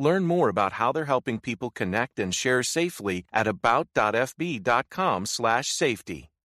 [0.00, 6.29] Learn more about how they're helping people connect and share safely at about.fb.com/safety.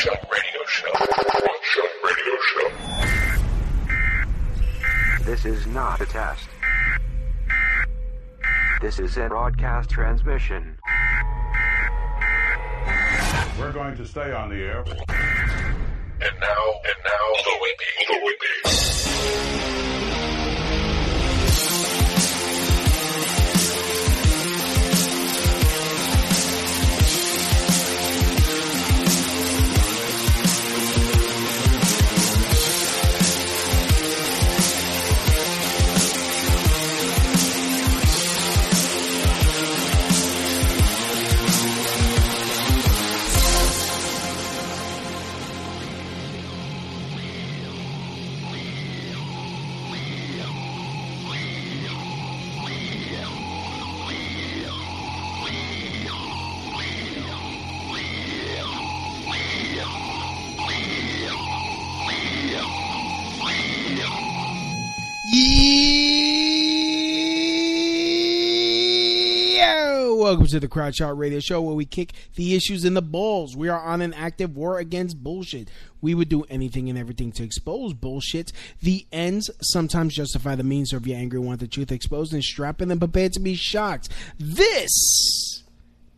[0.00, 0.90] the Shot Radio Show.
[0.92, 2.68] Crotch Shot Radio Show.
[5.24, 6.48] This is not a test.
[8.80, 10.78] This is a broadcast transmission.
[13.58, 14.78] We're going to stay on the air.
[14.78, 18.06] And now, and now, Louie Bee.
[18.10, 18.89] Louie Bee.
[70.50, 73.56] Welcome to the Crotch Shot Radio Show where we kick the issues in the balls.
[73.56, 75.68] We are on an active war against bullshit.
[76.00, 78.52] We would do anything and everything to expose bullshit.
[78.82, 82.32] The ends sometimes justify the means, so if you're angry and want the truth exposed,
[82.32, 84.08] then strap in and prepare to be shocked.
[84.40, 85.62] This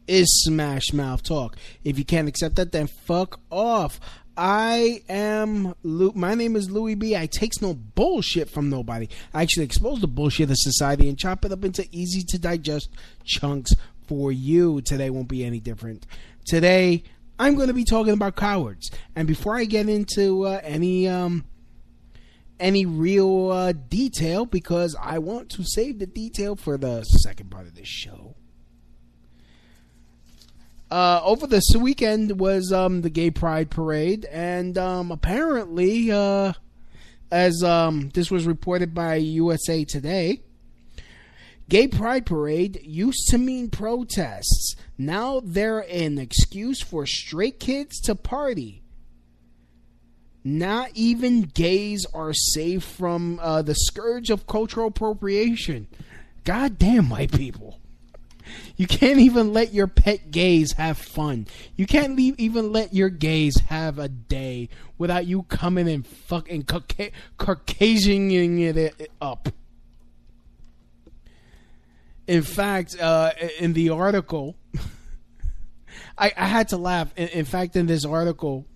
[0.06, 1.58] is Smash Mouth Talk.
[1.84, 4.00] If you can't accept that, then fuck off.
[4.34, 6.12] I am Lou.
[6.14, 7.14] My name is Louie Bee.
[7.14, 9.10] I takes no bullshit from nobody.
[9.34, 12.88] I actually expose the bullshit of society and chop it up into easy to digest
[13.24, 13.74] chunks
[14.06, 14.80] for you.
[14.82, 16.06] Today won't be any different.
[16.44, 17.04] Today
[17.38, 18.90] I'm going to be talking about cowards.
[19.16, 21.44] And before I get into uh, any um
[22.60, 27.66] any real uh, detail, because I want to save the detail for the second part
[27.66, 28.36] of this show.
[30.88, 36.52] Uh, over this weekend was um, the Gay Pride Parade, and um, apparently, uh,
[37.30, 40.42] as um, this was reported by USA Today,
[41.72, 44.76] Gay Pride Parade used to mean protests.
[44.98, 48.82] Now they're an excuse for straight kids to party.
[50.44, 55.86] Not even gays are safe from uh, the scourge of cultural appropriation.
[56.44, 57.80] God damn, white people.
[58.76, 61.46] You can't even let your pet gays have fun.
[61.74, 64.68] You can't leave, even let your gays have a day
[64.98, 69.48] without you coming and fucking Cauca- Caucasianing it up.
[72.26, 74.56] In fact, uh, in the article,
[76.18, 77.12] I, I had to laugh.
[77.16, 78.66] In, in, fact, in this article,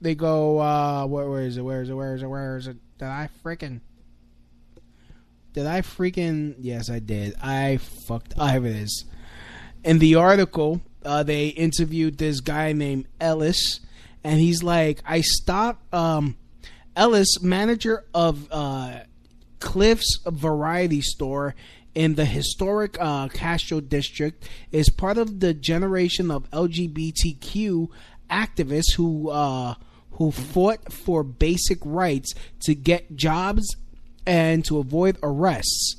[0.00, 1.62] they go, uh, where, where is it?
[1.62, 1.94] Where is it?
[1.94, 2.26] Where is it?
[2.26, 2.76] Where is it?
[2.98, 3.80] Did I freaking.
[5.52, 6.54] Did I freaking.
[6.58, 7.34] Yes, I did.
[7.42, 8.34] I fucked.
[8.38, 9.04] I have it is
[9.84, 13.80] in the article, uh, they interviewed this guy named Ellis,
[14.24, 16.36] and he's like, I stopped um,
[16.96, 19.00] Ellis, manager of uh,
[19.60, 21.54] Cliff's Variety Store
[21.98, 27.88] in the historic uh, Castro district, is part of the generation of LGBTQ
[28.30, 29.74] activists who uh,
[30.12, 33.74] who fought for basic rights to get jobs
[34.24, 35.96] and to avoid arrests.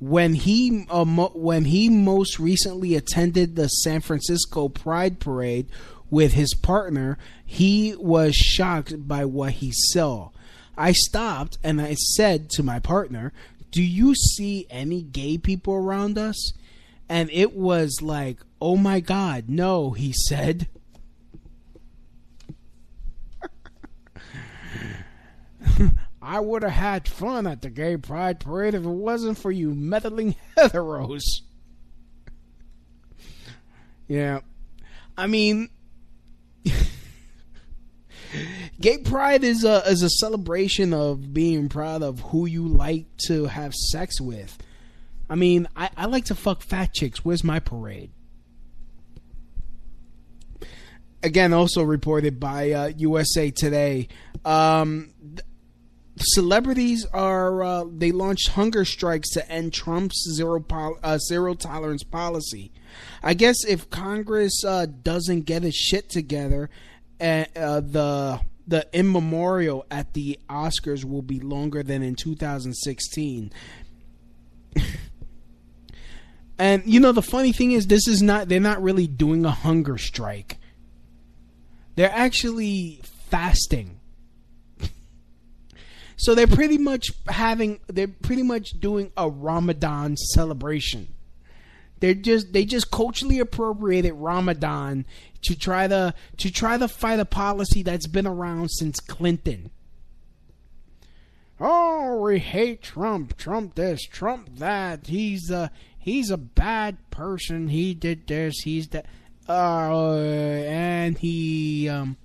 [0.00, 5.68] When he uh, mo- when he most recently attended the San Francisco Pride Parade
[6.10, 7.16] with his partner,
[7.46, 10.30] he was shocked by what he saw.
[10.76, 13.32] I stopped and I said to my partner,
[13.74, 16.52] "Do you see any gay people around us?"
[17.08, 20.68] And it was like, "Oh my god, no," he said.
[26.22, 29.74] I would have had fun at the gay pride parade if it wasn't for you
[29.74, 31.24] meddling heteros.
[34.06, 34.40] Yeah.
[35.18, 35.70] I mean
[38.84, 43.46] Gay pride is a is a celebration of being proud of who you like to
[43.46, 44.58] have sex with.
[45.26, 47.24] I mean, I, I like to fuck fat chicks.
[47.24, 48.10] Where's my parade?
[51.22, 54.08] Again, also reported by uh, USA Today.
[54.44, 55.14] Um,
[56.18, 62.02] celebrities are uh, they launched hunger strikes to end Trump's zero pol- uh, zero tolerance
[62.02, 62.70] policy.
[63.22, 66.68] I guess if Congress uh, doesn't get its shit together,
[67.18, 67.80] uh,
[68.66, 73.52] the immemorial at the Oscars will be longer than in 2016.
[76.58, 79.50] and you know the funny thing is this is not they're not really doing a
[79.50, 80.58] hunger strike.
[81.96, 84.00] They're actually fasting.
[86.16, 91.08] so they're pretty much having they're pretty much doing a Ramadan celebration.
[92.04, 95.06] They're just they just culturally appropriated Ramadan
[95.40, 99.70] to try to to try to fight a policy that's been around since Clinton.
[101.58, 103.38] Oh, we hate Trump.
[103.38, 105.06] Trump this, Trump that.
[105.06, 107.68] He's a he's a bad person.
[107.68, 108.60] He did this.
[108.64, 109.06] He's that.
[109.48, 112.18] Uh, and he um.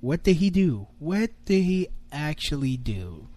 [0.00, 0.86] What did he do?
[0.98, 3.28] What did he actually do?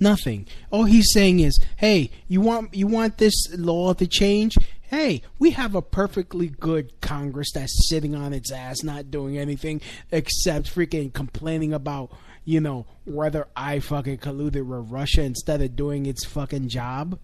[0.00, 0.46] Nothing.
[0.70, 4.56] All he's saying is, "Hey, you want you want this law to change?
[4.82, 9.82] Hey, we have a perfectly good Congress that's sitting on its ass, not doing anything
[10.10, 12.10] except freaking complaining about,
[12.44, 17.18] you know, whether I fucking colluded with Russia instead of doing its fucking job."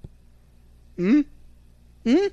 [0.97, 1.23] Hmm.
[2.05, 2.27] Hmm.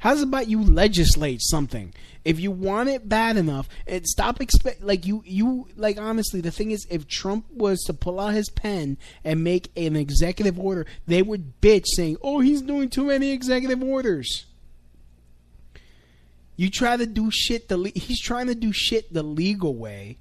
[0.00, 1.92] How's about you legislate something?
[2.24, 6.50] If you want it bad enough, and stop expect like you you like honestly, the
[6.50, 10.86] thing is, if Trump was to pull out his pen and make an executive order,
[11.06, 14.46] they would bitch saying, "Oh, he's doing too many executive orders."
[16.56, 20.16] You try to do shit the le- he's trying to do shit the legal way,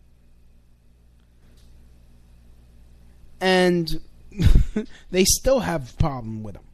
[3.40, 4.02] and
[5.12, 6.69] they still have problem with him.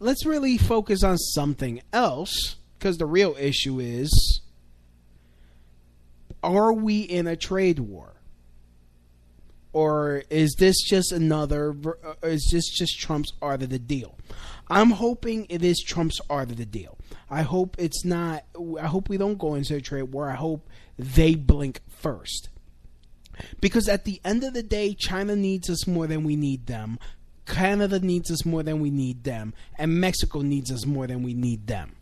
[0.00, 4.40] Let's really focus on something else because the real issue is
[6.42, 8.14] are we in a trade war?
[9.72, 14.18] Or is this just another, uh, is this just Trump's art of the deal?
[14.68, 16.98] I'm hoping it is Trump's art of the deal.
[17.28, 18.44] I hope it's not,
[18.80, 20.28] I hope we don't go into a trade war.
[20.28, 22.48] I hope they blink first.
[23.60, 26.98] Because at the end of the day, China needs us more than we need them.
[27.46, 31.34] Canada needs us more than we need them, and Mexico needs us more than we
[31.34, 31.96] need them.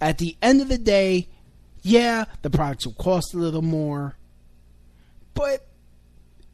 [0.00, 1.28] At the end of the day,
[1.82, 4.16] yeah, the products will cost a little more,
[5.34, 5.66] but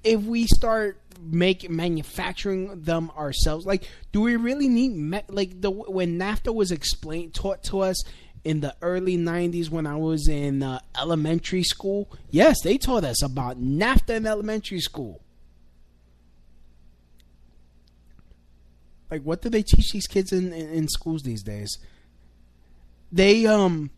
[0.03, 5.71] if we start make manufacturing them ourselves, like, do we really need me- like the
[5.71, 8.03] when NAFTA was explained taught to us
[8.43, 12.11] in the early 90s when I was in uh, elementary school?
[12.31, 15.21] Yes, they taught us about NAFTA in elementary school.
[19.11, 21.79] Like, what do they teach these kids in, in, in schools these days?
[23.13, 23.91] They um,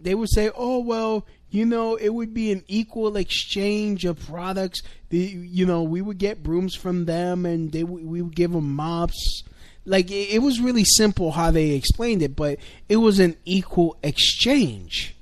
[0.00, 4.82] they would say, "Oh well, you know, it would be an equal exchange of products.
[5.08, 8.74] The, you know, we would get brooms from them, and they we would give them
[8.74, 9.42] mops."
[9.84, 12.58] Like it, it was really simple how they explained it, but
[12.88, 15.16] it was an equal exchange.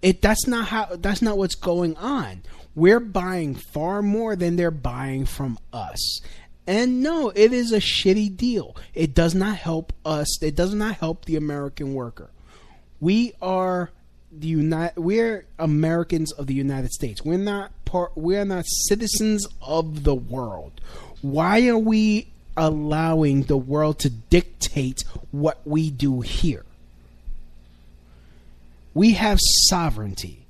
[0.00, 2.42] It that's not how that's not what's going on.
[2.74, 6.20] We're buying far more than they're buying from us.
[6.66, 8.76] And no, it is a shitty deal.
[8.94, 10.42] It does not help us.
[10.42, 12.30] It does not help the American worker.
[13.00, 13.90] We are
[14.30, 15.00] the United.
[15.00, 17.24] We're Americans of the United States.
[17.24, 18.12] We're not part.
[18.14, 20.80] We're not citizens of the world.
[21.20, 26.64] Why are we allowing the world to dictate what we do here.
[28.94, 30.46] We have sovereignty.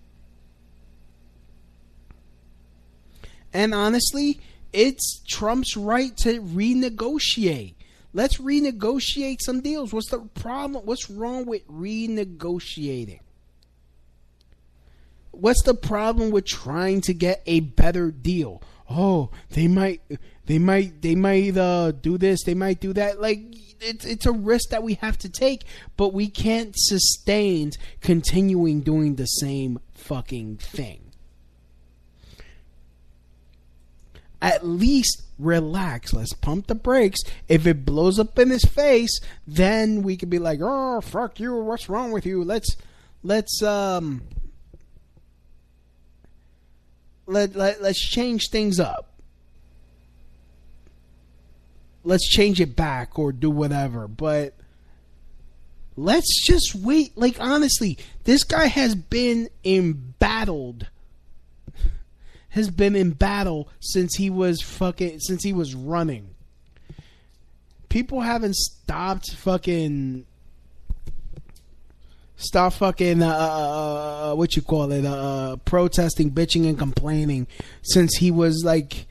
[3.52, 4.40] And honestly,
[4.73, 7.75] it's Trump's right to renegotiate.
[8.14, 9.93] Let's renegotiate some deals.
[9.93, 10.85] What's the problem?
[10.85, 13.21] What's wrong with renegotiating?
[15.31, 18.62] What's the problem with trying to get a better deal?
[18.91, 20.02] Oh, they might
[20.45, 23.21] they might they might uh, do this, they might do that.
[23.21, 23.41] Like
[23.81, 25.64] it's it's a risk that we have to take,
[25.97, 31.01] but we can't sustain continuing doing the same fucking thing.
[34.42, 36.12] At least relax.
[36.12, 37.20] Let's pump the brakes.
[37.49, 41.54] If it blows up in his face, then we could be like, "Oh, fuck you.
[41.54, 42.76] What's wrong with you?" Let's
[43.22, 44.22] let's um
[47.26, 49.08] let, let let's change things up.
[52.04, 54.54] Let's change it back or do whatever, but
[55.96, 57.16] let's just wait.
[57.16, 60.88] Like honestly, this guy has been embattled
[62.52, 66.35] has been in battle since he was fucking since he was running.
[67.88, 70.26] People haven't stopped fucking
[72.37, 77.47] stop fucking uh, uh, uh what you call it uh, protesting, bitching, and complaining
[77.82, 79.06] since he was like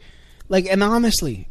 [0.47, 1.47] like and honestly,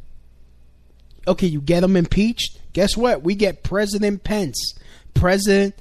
[1.26, 2.60] okay, you get him impeached.
[2.72, 3.22] Guess what?
[3.22, 4.74] We get President Pence.
[5.12, 5.74] President,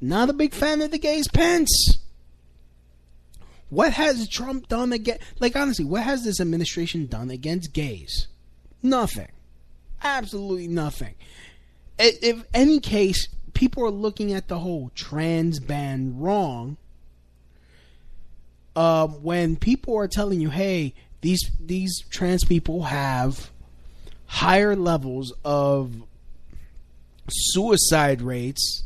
[0.00, 1.26] not a big fan of the gays.
[1.26, 1.98] Pence.
[3.72, 5.16] What has Trump done again?
[5.40, 8.26] Like honestly, what has this administration done against gays?
[8.82, 9.30] Nothing.
[10.02, 11.14] Absolutely nothing.
[11.98, 16.76] If any case, people are looking at the whole trans ban wrong.
[18.76, 23.50] Um, when people are telling you, "Hey, these these trans people have
[24.26, 26.02] higher levels of
[27.30, 28.82] suicide rates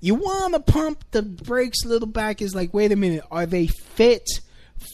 [0.00, 2.42] you want to pump the brakes a little back?
[2.42, 4.28] Is like wait a minute are they fit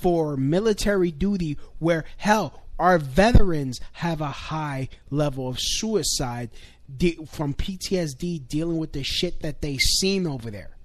[0.02, 6.50] for military duty where hell our veterans have a high level of suicide
[6.94, 10.76] de- from PTSD dealing with the shit that they seen over there?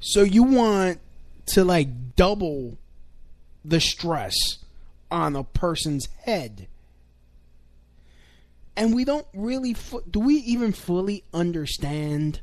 [0.00, 1.00] So you want
[1.48, 2.78] to like double
[3.64, 4.34] the stress
[5.10, 6.67] on a person's head
[8.78, 12.40] and we don't really fu- do we even fully understand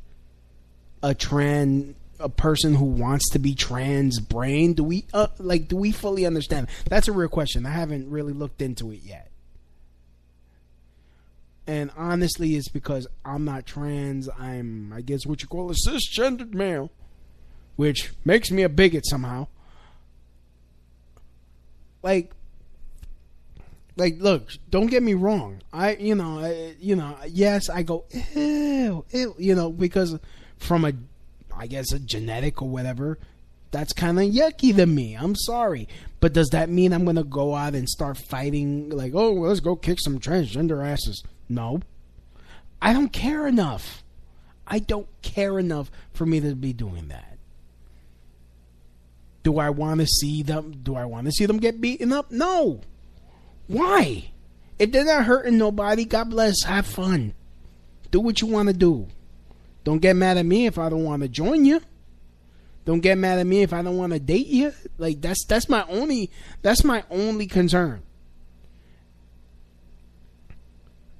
[1.02, 4.74] a trans a person who wants to be trans brain?
[4.74, 6.68] Do we uh, like do we fully understand?
[6.88, 7.66] That's a real question.
[7.66, 9.30] I haven't really looked into it yet.
[11.66, 14.28] And honestly it's because i'm not trans.
[14.38, 16.90] I'm i guess what you call a cisgendered male
[17.76, 19.46] which makes me a bigot somehow.
[22.02, 22.32] Like
[23.96, 25.60] like look don't get me wrong.
[25.72, 30.18] I you know I, you know yes i go ew, ew you know because
[30.58, 30.92] from a
[31.56, 33.18] i guess a genetic or whatever
[33.72, 35.14] that's kind of yucky to me.
[35.14, 35.88] I'm sorry.
[36.20, 39.60] But does that mean i'm gonna go out and start fighting like oh well, let's
[39.60, 41.22] go kick some transgender asses?
[41.48, 41.80] No.
[42.80, 44.02] I don't care enough.
[44.66, 47.38] I don't care enough for me to be doing that.
[49.42, 52.30] Do i want to see them do i want to see them get beaten up?
[52.30, 52.82] No
[53.66, 54.30] why?
[54.78, 56.62] If they're not hurting nobody, God bless.
[56.64, 57.34] Have fun.
[58.10, 59.08] Do what you want to do.
[59.84, 61.80] Don't get mad at me if I don't want to join you.
[62.84, 64.72] Don't get mad at me if I don't want to date you.
[64.98, 66.30] Like that's that's my only
[66.62, 68.02] that's my only concern.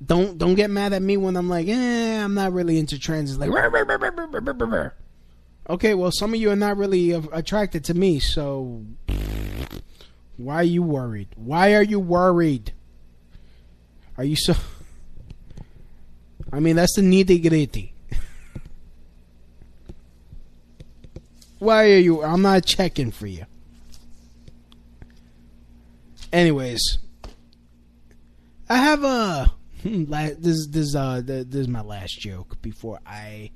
[0.05, 3.31] Don't don't get mad at me when I'm like, eh, I'm not really into trans.
[3.31, 3.51] It's like,
[5.69, 8.85] okay, well, some of you are not really attracted to me, so
[10.37, 11.29] why are you worried?
[11.37, 12.73] Why are you worried?
[14.19, 14.55] Are you so?
[16.53, 17.93] I mean, that's the nitty gritty.
[21.59, 22.23] Why are you?
[22.23, 23.47] I'm not checking for you.
[26.33, 26.99] Anyways,
[28.69, 29.53] I have a
[29.83, 33.51] this this uh this is my last joke before I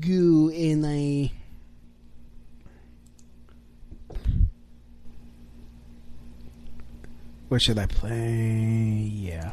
[0.00, 1.32] go and I
[7.52, 9.10] What should I play?
[9.12, 9.52] Yeah.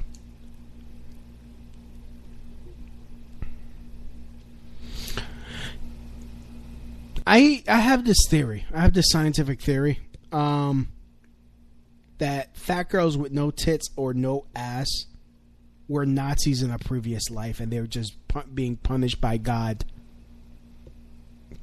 [7.28, 8.64] I I have this theory.
[8.74, 10.00] I have this scientific theory
[10.32, 10.94] um,
[12.20, 14.88] that fat girls with no tits or no ass
[15.90, 19.84] were Nazis in a previous life, and they were just pu- being punished by God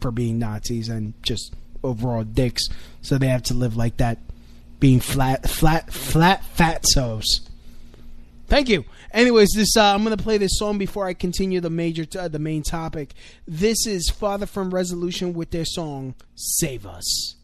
[0.02, 2.69] for being Nazis, and just overall dicks,
[3.00, 4.19] so they have to live like that,
[4.80, 7.25] being flat, flat, flat, fatsos.
[8.49, 8.85] Thank you.
[9.12, 12.28] Anyways, this uh, I'm gonna play this song before I continue the major t- uh,
[12.28, 13.14] the main topic.
[13.47, 17.35] This is Farther from Resolution with their song "Save Us."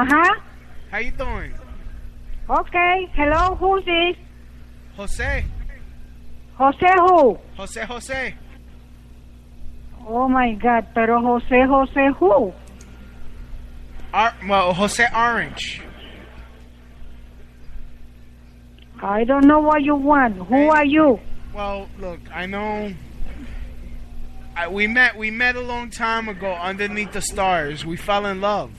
[0.00, 0.40] Uh huh.
[0.90, 1.52] how you doing?
[2.48, 3.06] Okay.
[3.12, 3.54] Hello.
[3.56, 4.16] Who's this?
[4.96, 5.44] Jose,
[6.54, 7.38] Jose who?
[7.58, 8.34] Jose, Jose.
[10.08, 10.86] Oh my God.
[10.94, 12.50] Pero Jose Jose who?
[14.14, 15.82] Ar- well, Jose Orange.
[19.02, 20.36] I don't know what you want.
[20.36, 21.20] Who are you?
[21.52, 22.94] Well, look, I know.
[24.56, 25.18] I, we met.
[25.18, 27.84] We met a long time ago underneath the stars.
[27.84, 28.70] We fell in love.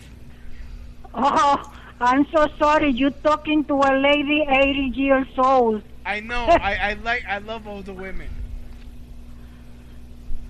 [1.16, 2.92] Oh, I'm so sorry.
[2.92, 5.84] You're talking to a lady 80 years old.
[6.06, 6.46] I know.
[6.50, 7.24] I, I like.
[7.28, 8.30] I love older women.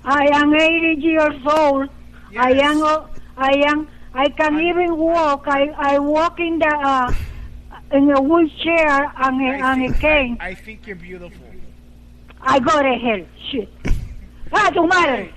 [0.06, 1.90] I am 80 years old.
[2.38, 2.84] I am.
[3.38, 3.88] I am.
[4.14, 5.44] I can even walk.
[5.48, 7.14] I, I walk in the uh,
[7.92, 10.38] in a wheelchair and a, and a cane.
[10.40, 11.48] I think you're beautiful.
[12.42, 13.26] I go to hell.
[13.52, 13.70] Shit.
[14.54, 15.34] Ah, tu madre.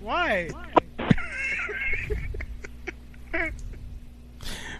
[0.00, 0.48] Why?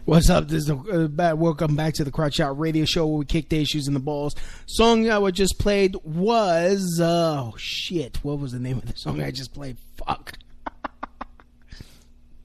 [0.06, 0.46] What's up?
[0.46, 3.60] This is uh, welcome back to the Crotch Shot Radio Show where we kick the
[3.60, 4.36] issues in the balls.
[4.66, 8.22] Song I just played was oh shit!
[8.22, 9.78] What was the name of the song I just played?
[9.96, 10.38] Fuck.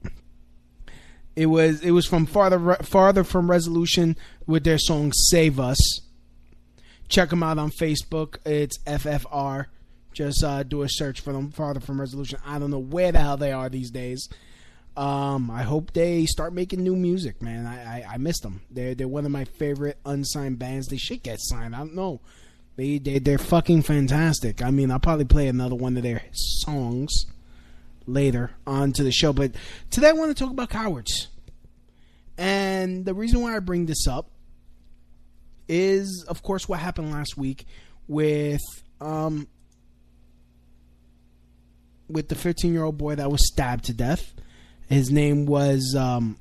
[1.36, 6.00] it was it was from farther farther from Resolution with their song "Save Us."
[7.06, 8.38] Check them out on Facebook.
[8.44, 9.66] It's FFR.
[10.12, 11.52] Just uh, do a search for them.
[11.52, 12.40] Farther from Resolution.
[12.44, 14.28] I don't know where the hell they are these days.
[14.96, 17.66] Um, I hope they start making new music, man.
[17.66, 18.60] I, I, I miss them.
[18.70, 20.88] They're they're one of my favorite unsigned bands.
[20.88, 21.74] They should get signed.
[21.74, 22.20] I don't know.
[22.76, 24.62] They they they're fucking fantastic.
[24.62, 27.26] I mean, I'll probably play another one of their songs
[28.06, 29.32] later on to the show.
[29.32, 29.52] But
[29.90, 31.28] today I want to talk about cowards.
[32.36, 34.30] And the reason why I bring this up
[35.68, 37.66] is, of course, what happened last week
[38.08, 38.60] with
[39.00, 39.46] um
[42.08, 44.34] with the 15 year old boy that was stabbed to death.
[44.92, 46.36] His name was um,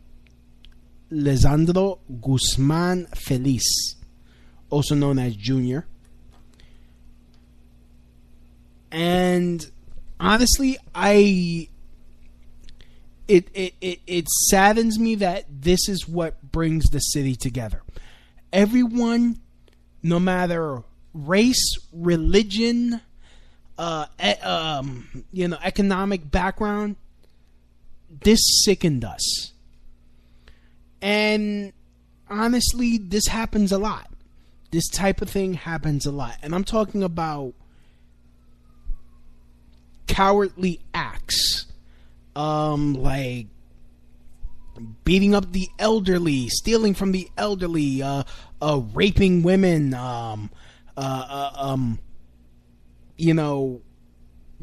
[1.09, 3.95] Lesandro Guzman Feliz,
[4.69, 5.85] also known as Junior.
[8.91, 9.65] And
[10.19, 11.69] honestly, I
[13.29, 17.81] it, it it it saddens me that this is what brings the city together.
[18.51, 19.39] Everyone,
[20.03, 20.83] no matter
[21.13, 22.99] race, religion,
[23.77, 24.07] uh,
[24.43, 26.97] um, you know, economic background,
[28.23, 29.53] this sickened us.
[31.01, 31.73] And
[32.29, 34.09] honestly, this happens a lot.
[34.71, 36.37] This type of thing happens a lot.
[36.41, 37.53] And I'm talking about
[40.07, 41.65] cowardly acts.
[42.35, 43.47] Um, like
[45.03, 48.23] beating up the elderly, stealing from the elderly, uh,
[48.61, 50.49] uh, raping women, um,
[50.95, 51.99] uh, uh, um,
[53.17, 53.81] you know,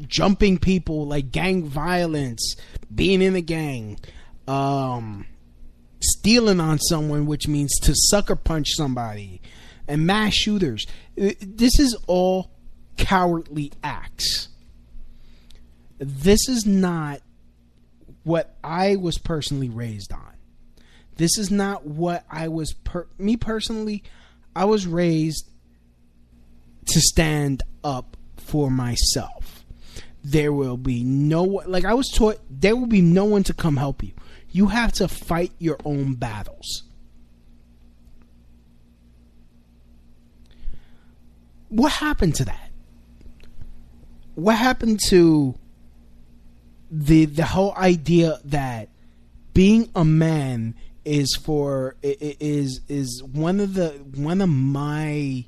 [0.07, 2.55] jumping people, like gang violence,
[2.93, 3.99] being in a gang,
[4.47, 5.25] um,
[6.01, 9.41] stealing on someone, which means to sucker punch somebody,
[9.87, 10.85] and mass shooters.
[11.15, 12.51] This is all
[12.97, 14.49] cowardly acts.
[15.97, 17.21] This is not
[18.23, 20.33] what I was personally raised on.
[21.17, 24.03] This is not what I was per- me personally
[24.55, 25.49] I was raised
[26.87, 29.38] to stand up for myself.
[30.29, 33.77] There will be no like I was taught there will be no one to come
[33.77, 34.11] help you.
[34.51, 36.83] You have to fight your own battles.
[41.69, 42.69] What happened to that?
[44.35, 45.55] What happened to
[46.91, 48.89] the the whole idea that
[49.53, 55.45] being a man is for is is one of the one of my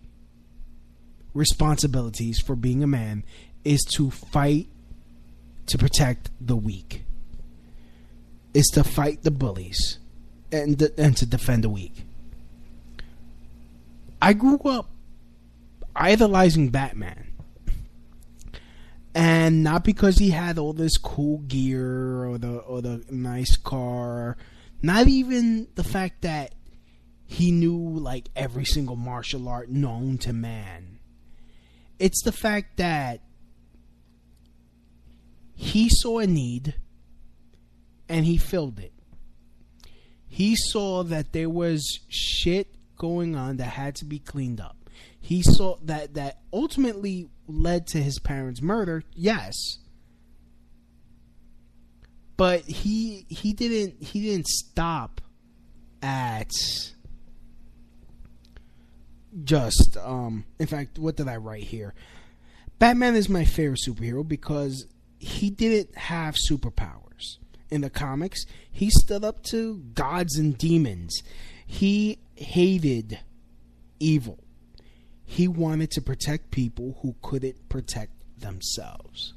[1.34, 3.24] responsibilities for being a man
[3.64, 4.68] is to fight
[5.68, 7.04] to protect the weak.
[8.54, 10.00] Is to fight the bullies
[10.52, 12.06] and and to defend the weak.
[14.22, 14.90] I grew up
[15.96, 17.28] idolizing batman.
[19.14, 24.38] And not because he had all this cool gear or the or the nice car.
[24.82, 26.56] Not even the fact that
[27.26, 31.00] he knew like every single martial art known to man.
[32.00, 33.22] It's the fact that
[35.62, 36.76] he saw a need
[38.10, 38.94] and he filled it
[40.28, 44.76] he saw that there was shit going on that had to be cleaned up
[45.22, 49.04] he saw that that ultimately led to his parents' murder.
[49.14, 49.56] Yes,
[52.38, 55.22] but he he didn't he didn't stop
[56.02, 56.50] at
[59.44, 60.44] just um.
[60.60, 61.94] In fact, what did I write here?
[62.80, 64.88] Batman is my favorite superhero because
[65.22, 67.38] he didn't have superpowers
[67.70, 68.46] in the comics.
[68.72, 71.22] He stood up to gods and demons.
[71.66, 73.20] He hated
[74.00, 74.40] evil
[75.32, 79.34] he wanted to protect people who couldn't protect themselves.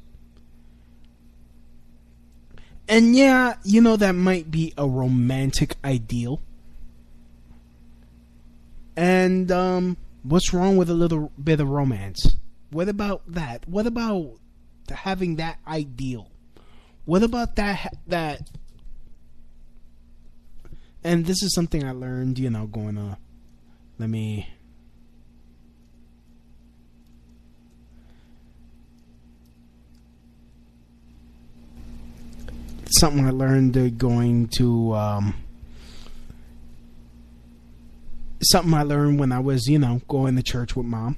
[2.89, 6.43] And yeah, you know, that might be a romantic ideal.
[8.97, 12.39] And, um, what's wrong with a little bit of romance?
[12.71, 13.69] What about that?
[13.69, 14.33] What about
[14.91, 16.31] having that ideal?
[17.05, 18.51] What about that, that,
[21.03, 23.17] and this is something I learned, you know, going on.
[23.99, 24.49] Let me
[32.99, 35.35] something I learned uh, going to um,
[38.43, 41.17] something I learned when I was, you know, going to church with mom.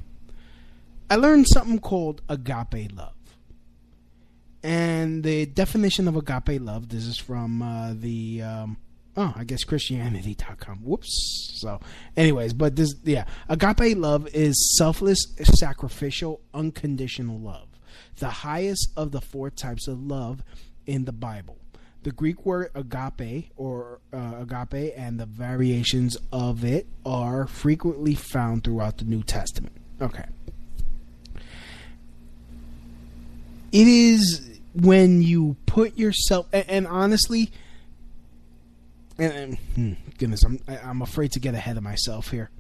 [1.11, 3.16] I learned something called agape love.
[4.67, 8.79] And the definition of agape love, this is from uh, the, um,
[9.17, 10.79] oh, I guess Christianity.com.
[10.79, 11.61] Whoops.
[11.61, 11.79] So,
[12.17, 17.69] anyways, but this, yeah, agape love is selfless, sacrificial, unconditional love.
[18.17, 20.43] The highest of the four types of love
[20.85, 21.59] in the Bible.
[22.03, 28.65] The Greek word agape or uh, agape and the variations of it are frequently found
[28.65, 29.77] throughout the New Testament.
[30.03, 30.25] Okay.
[33.71, 37.51] It is when you put yourself, and, and honestly,
[39.19, 42.51] and, and hmm, goodness, I'm I'm afraid to get ahead of myself here.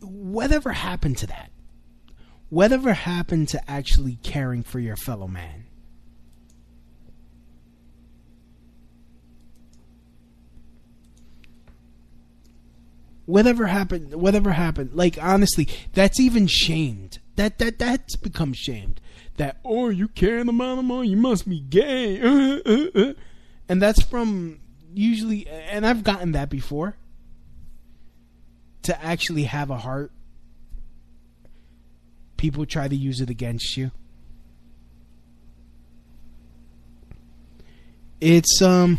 [0.00, 1.50] Whatever happened to that?
[2.48, 5.66] Whatever happened to actually caring for your fellow man?
[13.24, 17.20] Whatever happened, whatever happened, like honestly, that's even shamed.
[17.36, 19.00] That that that's become shamed.
[19.36, 22.18] That oh, you carrying the man you must be gay.
[23.68, 24.60] and that's from
[24.92, 26.96] usually, and I've gotten that before.
[28.82, 30.10] To actually have a heart
[32.42, 33.92] people try to use it against you.
[38.20, 38.98] It's um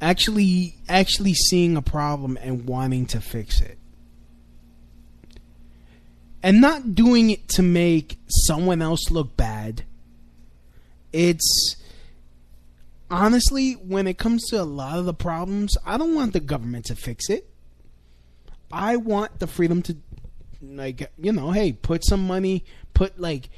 [0.00, 3.78] actually actually seeing a problem and wanting to fix it.
[6.42, 9.84] And not doing it to make someone else look bad.
[11.12, 11.76] It's
[13.10, 16.86] honestly when it comes to a lot of the problems, I don't want the government
[16.86, 17.48] to fix it.
[18.70, 19.96] I want the freedom to,
[20.62, 23.48] like, you know, hey, put some money, put like,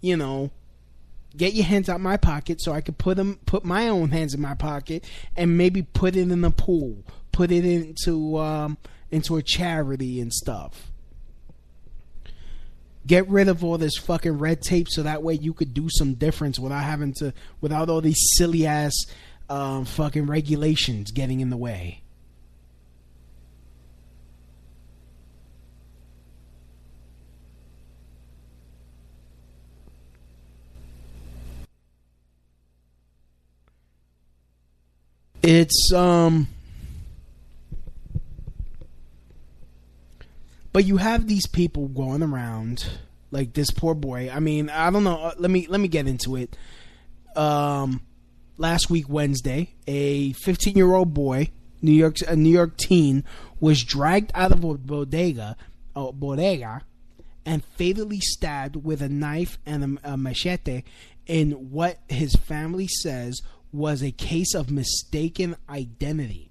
[0.00, 0.52] you know,
[1.36, 4.34] get your hands out my pocket so I could put them, put my own hands
[4.34, 5.04] in my pocket,
[5.36, 8.78] and maybe put it in the pool, put it into um,
[9.10, 10.90] into a charity and stuff.
[13.06, 16.14] Get rid of all this fucking red tape so that way you could do some
[16.14, 18.92] difference without having to, without all these silly ass
[19.50, 22.01] um, fucking regulations getting in the way.
[35.42, 36.46] It's um
[40.72, 42.88] But you have these people going around
[43.30, 44.30] like this poor boy.
[44.32, 45.18] I mean, I don't know.
[45.20, 46.56] Uh, let me let me get into it.
[47.36, 48.02] Um
[48.56, 51.50] last week Wednesday, a 15-year-old boy,
[51.80, 53.24] New York a New York teen
[53.60, 55.56] was dragged out of a bodega,
[55.96, 56.82] a bodega
[57.44, 60.82] and fatally stabbed with a knife and a, a machete
[61.26, 63.40] in what his family says
[63.72, 66.50] was a case of mistaken identity.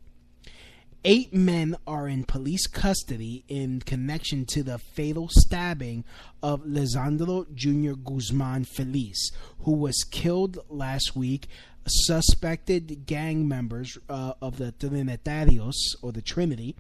[1.04, 6.04] Eight men are in police custody in connection to the fatal stabbing
[6.44, 7.94] of Lesandro Jr.
[7.94, 9.32] Guzman Feliz,
[9.62, 11.48] who was killed last week.
[11.88, 16.76] Suspected gang members uh, of the Trinitarios, or the Trinity,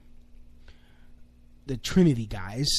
[1.66, 2.70] the Trinity guys,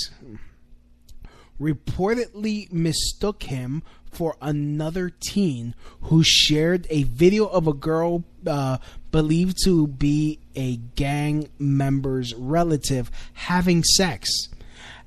[1.63, 8.77] reportedly mistook him for another teen who shared a video of a girl uh,
[9.11, 14.29] believed to be a gang member's relative having sex.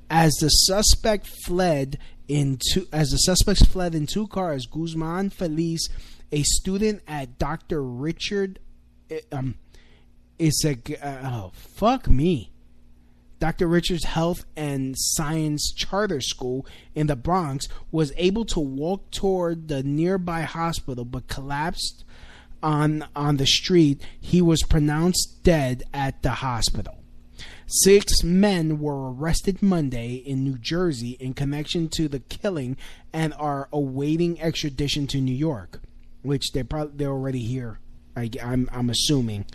[0.10, 5.90] As the suspect fled in two, as the suspects fled in two cars, Guzman Feliz,
[6.32, 7.84] a student at Dr.
[7.84, 8.60] Richard,
[9.10, 9.56] eh, um,
[10.40, 12.52] is a uh, oh fuck me.
[13.40, 13.68] Dr.
[13.68, 19.84] Richards Health and Science Charter School in the Bronx was able to walk toward the
[19.84, 22.04] nearby hospital but collapsed
[22.64, 24.02] on on the street.
[24.20, 27.00] He was pronounced dead at the hospital.
[27.68, 32.78] Six men were arrested Monday in New Jersey in connection to the killing
[33.12, 35.82] and are awaiting extradition to New York,
[36.22, 37.80] which they probably they're already here.
[38.16, 39.46] I, I'm I'm assuming.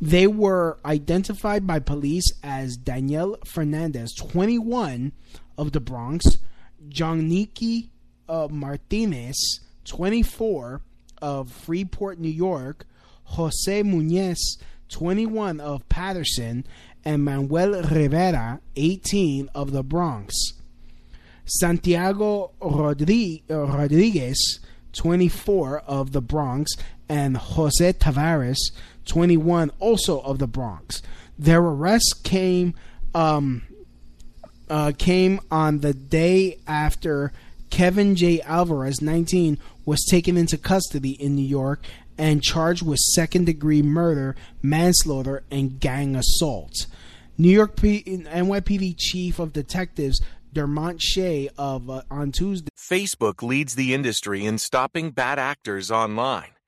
[0.00, 5.12] They were identified by police as Daniel Fernandez, 21,
[5.56, 6.38] of the Bronx,
[6.88, 7.88] John Niki
[8.28, 10.82] uh, Martinez, 24,
[11.20, 12.86] of Freeport, New York,
[13.24, 14.38] Jose Muñez,
[14.88, 16.64] 21, of Paterson,
[17.04, 20.34] and Manuel Rivera, 18, of the Bronx.
[21.44, 24.60] Santiago Rodriguez,
[24.92, 26.76] 24, of the Bronx,
[27.08, 28.58] and Jose Tavares,
[29.06, 31.02] 21, also of the Bronx.
[31.38, 32.74] Their arrests came
[33.14, 33.62] um,
[34.68, 37.32] uh, came on the day after
[37.70, 38.40] Kevin J.
[38.42, 41.82] Alvarez, 19, was taken into custody in New York
[42.18, 46.86] and charged with second degree murder, manslaughter, and gang assault.
[47.38, 50.20] New York P- NYPD Chief of Detectives
[50.52, 52.70] Dermot Shea of uh, on Tuesday.
[52.76, 56.50] Facebook leads the industry in stopping bad actors online.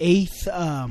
[0.00, 0.88] eighth uh,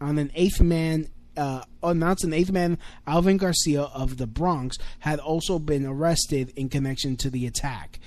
[0.00, 5.18] on an eighth man uh, announced an eighth man Alvin Garcia of the Bronx had
[5.18, 7.98] also been arrested in connection to the attack.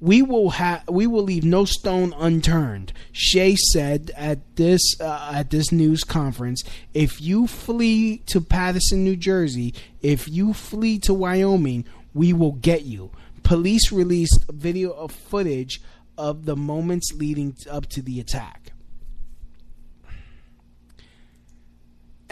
[0.00, 2.92] We will have we will leave no stone unturned.
[3.12, 9.16] Shea said at this uh, at this news conference, if you flee to Paterson, New
[9.16, 13.12] Jersey, if you flee to Wyoming, we will get you.
[13.44, 15.80] Police released video of footage
[16.18, 18.71] of the moments leading up to the attack.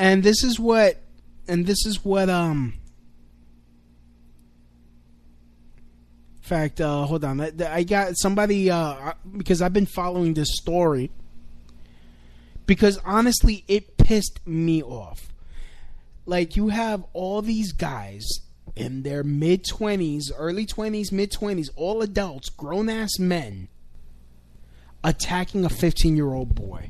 [0.01, 0.97] And this is what
[1.47, 2.73] and this is what um
[6.41, 7.39] fact, uh, hold on.
[7.39, 11.11] I, I got somebody uh, because I've been following this story.
[12.65, 15.29] Because honestly, it pissed me off.
[16.25, 18.27] Like you have all these guys
[18.75, 23.69] in their mid twenties, early twenties, mid twenties, all adults, grown ass men,
[25.05, 26.89] attacking a fifteen year old boy.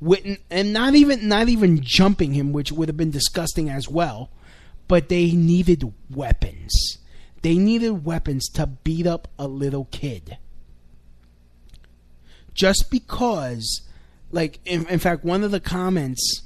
[0.00, 4.30] With, and not even not even jumping him, which would have been disgusting as well.
[4.86, 6.98] But they needed weapons
[7.42, 10.38] they needed weapons to beat up a little kid.
[12.54, 13.82] Just because,
[14.32, 16.42] like, in, in fact, one of the comments,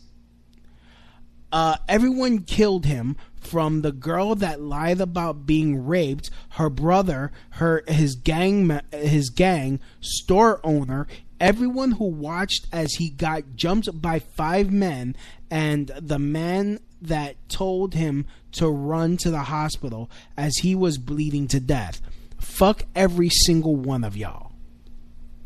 [1.50, 7.82] uh, everyone killed him from the girl that lied about being raped, her brother, her
[7.88, 11.06] his gang his gang store owner,
[11.42, 15.16] everyone who watched as he got jumped by five men
[15.50, 21.48] and the man that told him to run to the hospital as he was bleeding
[21.48, 22.00] to death.
[22.38, 24.52] Fuck every single one of y'all.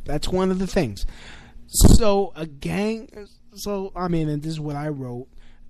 [0.05, 1.07] That's one of the things.
[1.67, 3.09] So a gang.
[3.55, 5.29] So I mean, and this is what I wrote.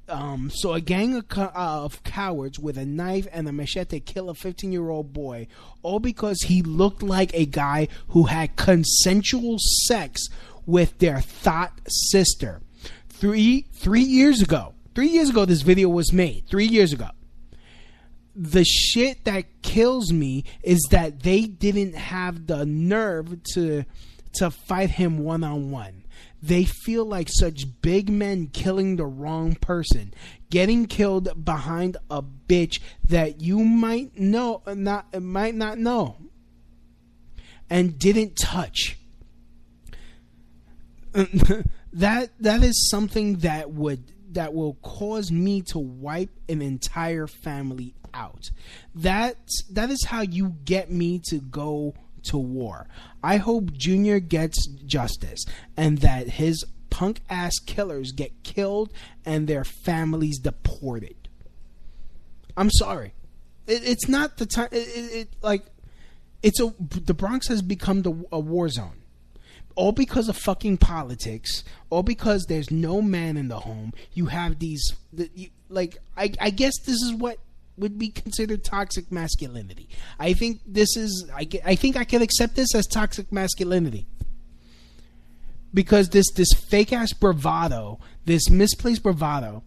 [0.09, 4.31] Um, so a gang of, uh, of, cowards with a knife and a machete kill
[4.31, 5.49] a 15 year old boy,
[5.83, 10.29] all because he looked like a guy who had consensual sex
[10.65, 12.61] with their thought sister.
[13.09, 16.47] Three three years ago, Three years ago, this video was made.
[16.49, 17.11] Three years ago.
[18.35, 23.85] The shit that kills me is that they didn't have the nerve to
[24.37, 26.05] to fight him one on one.
[26.43, 30.13] They feel like such big men killing the wrong person,
[30.51, 36.17] getting killed behind a bitch that you might know not might not know
[37.71, 38.99] and didn't touch.
[41.93, 47.95] that that is something that would that will cause me to wipe an entire family
[48.13, 48.51] out.
[48.95, 49.37] That
[49.71, 51.95] that is how you get me to go
[52.27, 52.87] to war.
[53.23, 55.45] I hope Junior gets justice
[55.77, 58.93] and that his punk ass killers get killed
[59.25, 61.29] and their families deported.
[62.57, 63.15] I'm sorry.
[63.67, 64.69] It, it's not the time.
[64.73, 65.65] It, it, it, like
[66.43, 69.03] it's a the Bronx has become the, a war zone
[69.77, 73.93] all because of fucking politics, all because there's no man in the home.
[74.15, 77.39] You have these, the, you, like, I, I guess this is what
[77.79, 79.89] would be considered toxic masculinity.
[80.19, 84.07] I think this is, I, I think I can accept this as toxic masculinity.
[85.75, 89.63] Because this, this fake ass bravado, this misplaced bravado,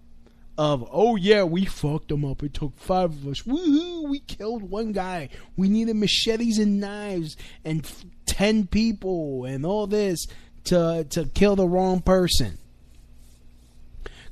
[0.58, 4.70] of oh yeah we fucked them up it took five of us Woohoo, we killed
[4.70, 7.90] one guy we needed machetes and knives and
[8.26, 10.28] 10 people and all this
[10.66, 12.58] to to kill the wrong person.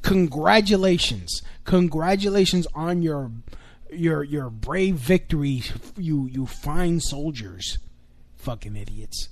[0.02, 1.42] Congratulations.
[1.66, 3.32] Congratulations on your
[3.92, 7.78] your your brave victories, you you fine soldiers.
[8.36, 9.30] Fucking idiots.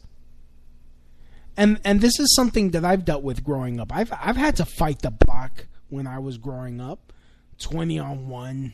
[1.57, 3.91] And and this is something that I've dealt with growing up.
[3.93, 7.13] I've I've had to fight the block when I was growing up.
[7.57, 8.73] 20 on 1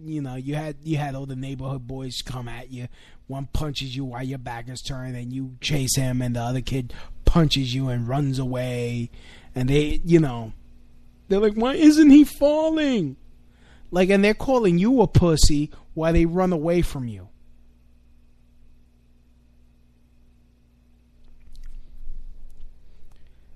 [0.00, 2.88] you know, you had you had all the neighborhood boys come at you.
[3.26, 6.60] One punches you while your back is turned, and you chase him, and the other
[6.60, 6.94] kid
[7.24, 9.10] punches you and runs away.
[9.54, 10.52] And they, you know,
[11.28, 13.16] they're like, "Why isn't he falling?"
[13.90, 17.28] Like, and they're calling you a pussy while they run away from you.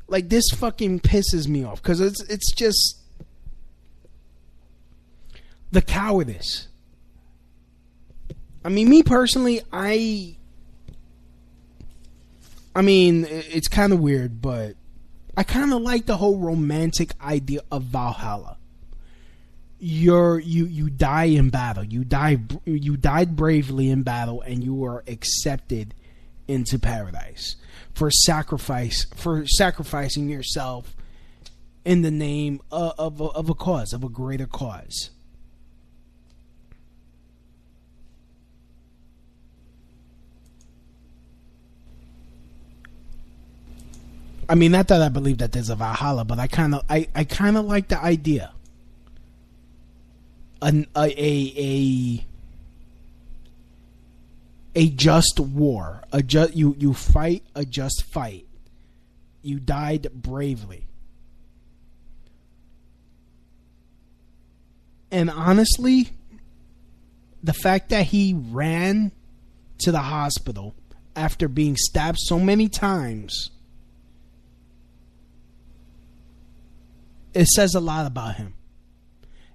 [0.09, 2.99] Like this fucking pisses me off because it's it's just
[5.71, 6.69] the cowardice.
[8.63, 10.37] I mean, me personally, I.
[12.75, 14.77] I mean, it's kind of weird, but
[15.37, 18.59] I kind of like the whole romantic idea of Valhalla.
[19.85, 21.83] You're you you die in battle.
[21.83, 25.93] You die you died bravely in battle, and you are accepted
[26.47, 27.57] into paradise
[27.93, 30.95] for sacrifice for sacrificing yourself
[31.85, 35.11] in the name of of a, of a cause of a greater cause.
[44.49, 47.09] I mean, not that I believe that there's a Valhalla, but I kind of, I,
[47.17, 48.52] I kind of like the idea.
[50.63, 52.27] An, a, a, a,
[54.75, 56.03] a just war.
[56.13, 58.47] A just you, you fight a just fight.
[59.43, 60.87] You died bravely.
[65.11, 66.11] And honestly,
[67.43, 69.13] the fact that he ran
[69.81, 70.75] to the hospital
[71.15, 73.51] after being stabbed so many times
[77.35, 78.55] it says a lot about him.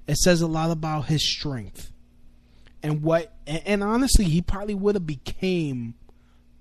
[0.08, 1.92] It says a lot about his strength
[2.82, 5.96] and what and, and honestly he probably would have became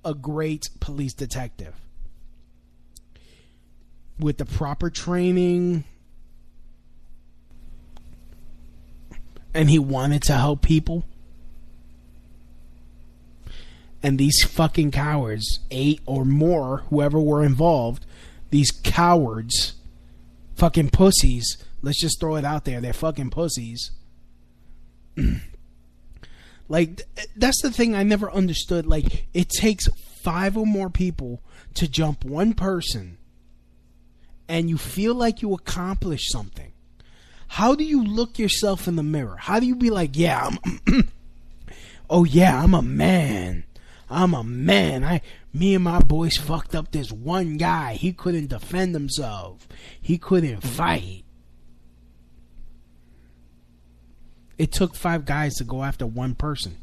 [0.04, 1.74] a great police detective
[4.18, 5.84] with the proper training
[9.54, 11.04] and he wanted to help people
[14.02, 18.06] and these fucking cowards eight or more whoever were involved
[18.50, 19.74] these cowards
[20.56, 21.58] fucking pussies.
[21.82, 22.80] Let's just throw it out there.
[22.80, 23.92] They're fucking pussies.
[26.68, 27.02] like
[27.36, 28.86] that's the thing I never understood.
[28.86, 29.86] Like it takes
[30.22, 31.40] five or more people
[31.74, 33.18] to jump one person
[34.48, 36.72] and you feel like you accomplished something.
[37.48, 39.36] How do you look yourself in the mirror?
[39.36, 41.08] How do you be like, yeah, I'm
[42.10, 43.64] Oh yeah, I'm a man.
[44.08, 45.02] I'm a man.
[45.04, 45.22] I
[45.52, 47.94] me and my boys fucked up this one guy.
[47.94, 49.66] He couldn't defend himself.
[50.00, 51.24] He couldn't fight.
[54.58, 56.78] It took five guys to go after one person.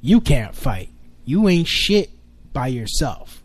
[0.00, 0.90] You can't fight.
[1.24, 2.10] You ain't shit
[2.52, 3.42] by yourself.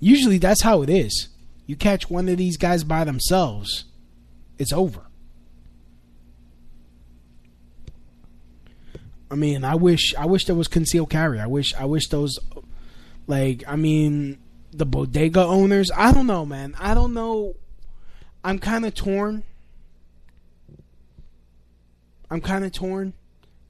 [0.00, 1.28] Usually that's how it is.
[1.66, 3.84] You catch one of these guys by themselves,
[4.58, 5.02] it's over.
[9.30, 11.40] I mean, I wish I wish there was concealed carry.
[11.40, 12.38] I wish I wish those
[13.26, 14.38] like I mean
[14.72, 16.76] the bodega owners, I don't know, man.
[16.78, 17.54] I don't know.
[18.44, 19.42] I'm kind of torn.
[22.30, 23.12] I'm kind of torn.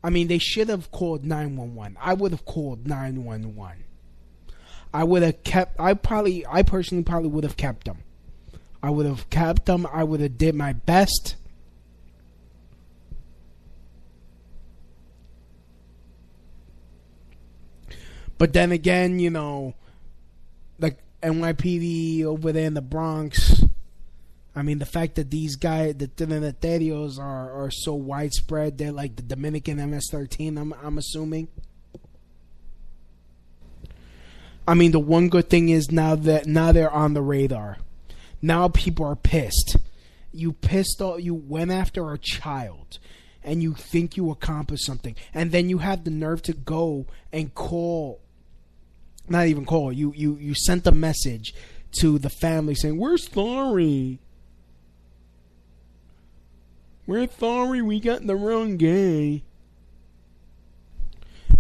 [0.03, 1.97] I mean, they should have called 911.
[2.01, 3.85] I would have called 911.
[4.95, 7.99] I would have kept I probably I personally probably would have kept them.
[8.83, 9.87] I would have kept them.
[9.93, 11.37] I would have did my best
[18.39, 19.75] But then again, you know,
[20.79, 23.65] like NYPD over there in the Bronx.
[24.57, 29.17] I mean, the fact that these guys, the Trinitarios, are are so widespread, they're like
[29.17, 30.59] the Dominican MS-13.
[30.59, 31.49] I'm I'm assuming.
[34.67, 37.77] I mean, the one good thing is now that now they're on the radar.
[38.41, 39.77] Now people are pissed.
[40.33, 41.23] You pissed off.
[41.23, 42.99] You went after a child,
[43.45, 47.55] and you think you accomplished something, and then you have the nerve to go and
[47.55, 48.21] call
[49.29, 51.53] not even call you you you sent a message
[51.91, 54.21] to the family saying we're sorry
[57.07, 59.43] we're sorry we got the wrong guy.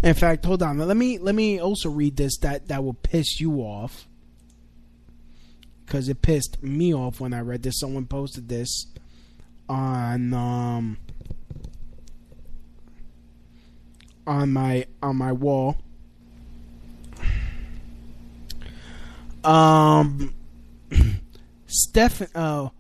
[0.03, 0.79] In fact hold on.
[0.79, 4.07] Let me let me also read this that that will piss you off.
[5.85, 7.79] Because it pissed me off when i read this.
[7.79, 8.87] Someone posted this
[9.69, 10.99] on um
[14.27, 15.77] on my on my wall.
[19.47, 20.35] Um,
[21.67, 22.71] Steph, uh,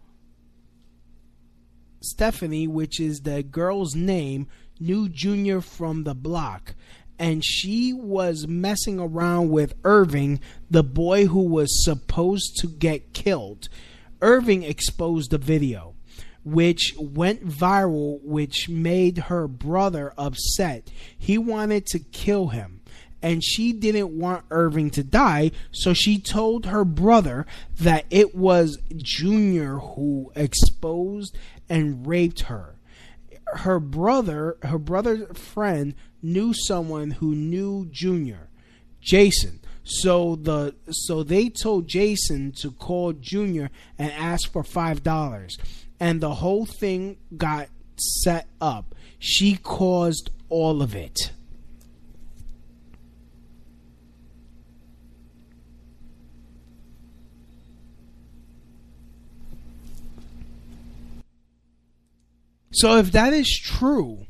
[2.10, 4.46] Stephanie, which is the girl's name,
[4.78, 6.74] knew Junior from the block,
[7.18, 10.40] and she was messing around with Irving,
[10.70, 13.68] the boy who was supposed to get killed.
[14.20, 15.94] Irving exposed the video,
[16.44, 20.90] which went viral, which made her brother upset.
[21.18, 22.75] He wanted to kill him
[23.26, 27.44] and she didn't want Irving to die, so she told her brother
[27.80, 31.36] that it was Junior who exposed
[31.68, 32.76] and raped her.
[33.54, 38.48] her brother, her brother's friend knew someone who knew Junior,
[39.00, 39.58] Jason.
[39.82, 45.58] So the so they told Jason to call Junior and ask for five dollars,
[45.98, 48.94] and the whole thing got set up.
[49.18, 51.32] She caused all of it.
[62.76, 64.26] So if that is true,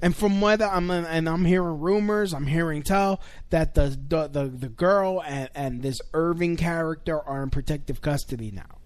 [0.00, 3.20] and from what I'm and I'm hearing rumors, I'm hearing tell
[3.50, 8.50] that the the the, the girl and, and this Irving character are in protective custody
[8.50, 8.78] now.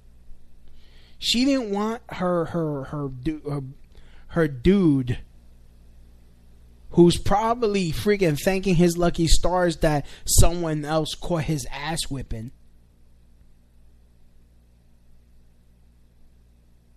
[1.18, 3.08] She didn't want her her her
[3.48, 3.62] her,
[4.28, 5.20] her dude
[6.90, 12.50] who's probably freaking thanking his lucky stars that someone else caught his ass whipping.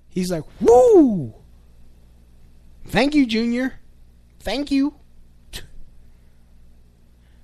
[0.09, 1.35] He's like, "Woo!
[2.85, 3.75] Thank you, Junior.
[4.39, 4.95] Thank you."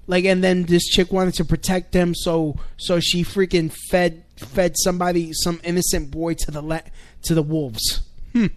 [0.07, 4.75] Like, and then this chick wanted to protect them, so so she freaking fed fed
[4.77, 6.81] somebody, some innocent boy, to the la-
[7.23, 8.01] to the wolves.
[8.33, 8.47] Hmm.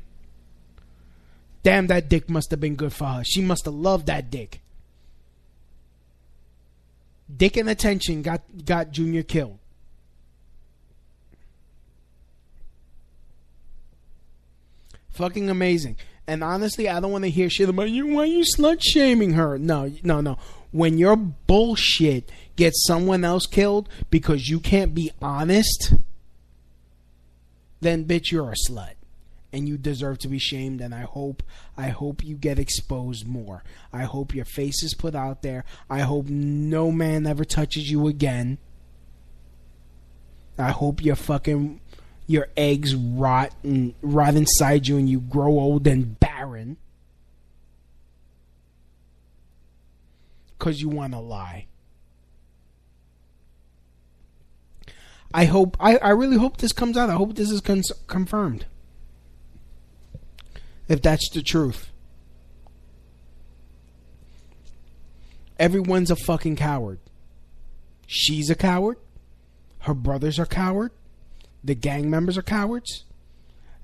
[1.62, 3.22] Damn, that dick must have been good for her.
[3.24, 4.60] She must have loved that dick.
[7.34, 9.58] Dick and attention got got Junior killed.
[15.10, 15.96] Fucking amazing.
[16.32, 18.06] And honestly, I don't want to hear shit about you.
[18.06, 19.58] Why are you slut shaming her?
[19.58, 20.38] No, no, no.
[20.70, 25.92] When your bullshit gets someone else killed because you can't be honest,
[27.82, 28.94] then bitch, you're a slut
[29.52, 31.42] and you deserve to be shamed and I hope
[31.76, 33.62] I hope you get exposed more.
[33.92, 35.66] I hope your face is put out there.
[35.90, 38.56] I hope no man ever touches you again.
[40.56, 41.82] I hope your fucking
[42.26, 46.76] your eggs rot and rot inside you and you grow old and barren.
[50.58, 51.66] Cuz you want to lie.
[55.34, 57.10] I hope I, I really hope this comes out.
[57.10, 58.66] I hope this is con- confirmed
[60.88, 61.90] if that's the truth.
[65.58, 66.98] Everyone's a fucking coward.
[68.06, 68.98] She's a coward.
[69.80, 70.92] Her brothers are coward.
[71.64, 73.04] The gang members are cowards.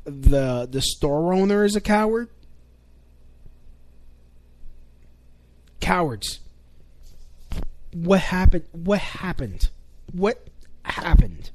[0.05, 2.29] The the store owner is a coward.
[5.81, 6.41] Cowards.
[7.93, 8.65] What happened?
[8.73, 9.71] What happened?
[10.13, 10.47] What
[10.83, 11.51] happened?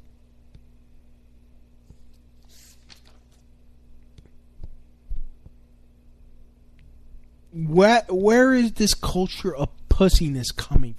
[7.53, 10.95] where where is this culture of pussiness coming?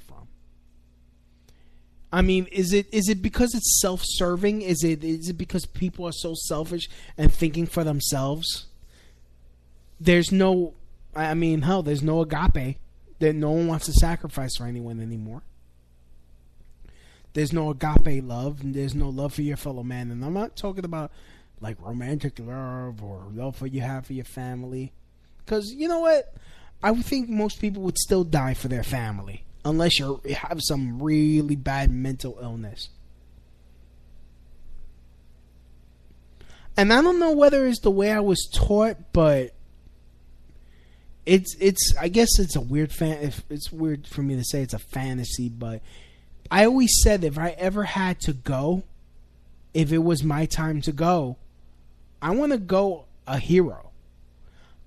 [2.15, 4.63] I mean, is it is it because it's self-serving?
[4.63, 6.89] Is it is it because people are so selfish
[7.19, 8.67] and thinking for themselves?
[9.99, 10.75] There's no,
[11.17, 12.79] I mean, hell, there's no agape.
[13.19, 15.43] That no one wants to sacrifice for anyone anymore.
[17.33, 20.13] There's no agape love, and there's no love for your fellow man.
[20.13, 21.11] And I'm not talking about
[21.61, 24.93] like romantic love or love for you have for your family.
[25.45, 26.33] Because you know what?
[26.81, 31.03] I would think most people would still die for their family unless you have some
[31.03, 32.89] really bad mental illness.
[36.77, 39.53] And I don't know whether it's the way I was taught, but
[41.25, 43.33] it's it's I guess it's a weird fan.
[43.49, 45.81] It's weird for me to say it's a fantasy, but
[46.51, 48.83] I always said if I ever had to go,
[49.73, 51.37] if it was my time to go,
[52.21, 53.91] I want to go a hero.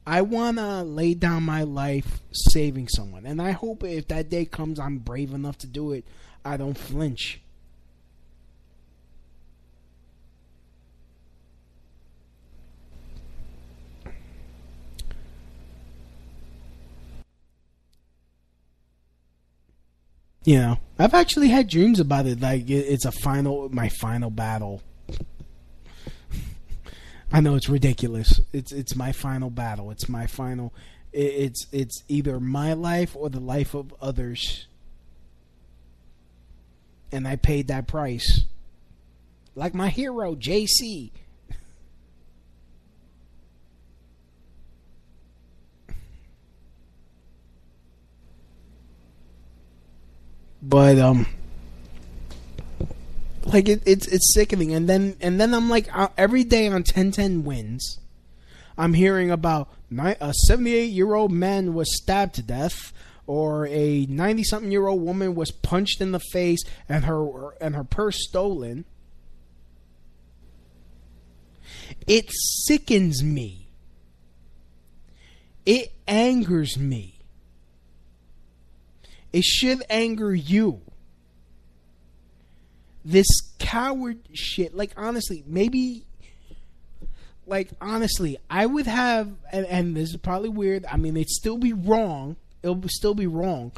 [0.08, 3.26] I want to lay down my life saving someone.
[3.26, 6.06] And I hope if that day comes, I'm brave enough to do it.
[6.46, 7.42] I don't flinch.
[20.46, 22.40] You know, I've actually had dreams about it.
[22.40, 24.82] Like it's a final, my final battle
[27.32, 28.40] I know it's ridiculous.
[28.54, 29.92] It's it's my final battle.
[29.92, 30.74] It's my final.
[31.12, 34.68] It's it's either my life or the life of others,
[37.12, 38.46] and I paid that price.
[39.56, 41.12] Like my hero, JC.
[50.60, 51.26] But um
[53.54, 54.74] like it, it's it's sickening.
[54.74, 58.00] And then and then I'm like uh, every day on 1010 wins,
[58.78, 62.94] I'm hearing about a 78 year old man was stabbed to death,
[63.26, 67.76] or a 90 something year old woman was punched in the face and her and
[67.76, 68.86] her purse stolen.
[72.06, 72.30] It
[72.66, 73.68] sickens me
[75.68, 77.20] It angers me.
[79.34, 80.82] It should anger you.
[83.08, 83.28] This
[83.58, 84.76] coward shit.
[84.76, 86.04] Like, honestly, maybe.
[87.46, 89.32] Like, honestly, I would have.
[89.50, 90.86] And, and this is probably weird.
[90.86, 92.36] I mean, it'd still be wrong.
[92.62, 93.72] It'll still be wrong.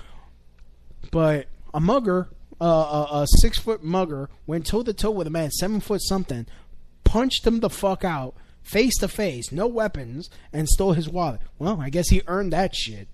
[1.11, 2.65] But a mugger, uh,
[3.11, 6.47] a, a six foot mugger, went toe to toe with a man, seven foot something,
[7.03, 11.41] punched him the fuck out, face to face, no weapons, and stole his wallet.
[11.59, 13.07] Well, I guess he earned that shit.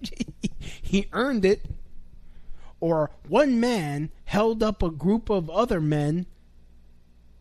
[0.82, 1.64] he earned it.
[2.80, 6.24] Or one man held up a group of other men,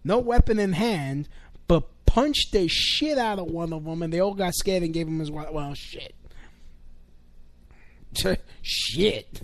[0.03, 1.29] no weapon in hand,
[1.67, 4.91] but punched the shit out of one of them, and they all got scared and
[4.91, 5.53] gave him his wallet.
[5.53, 6.15] Well, shit.
[8.63, 9.41] shit.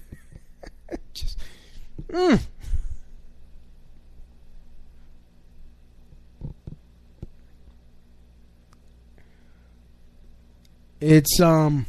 [1.14, 1.38] Just.
[2.10, 2.42] Mm.
[11.00, 11.86] It's um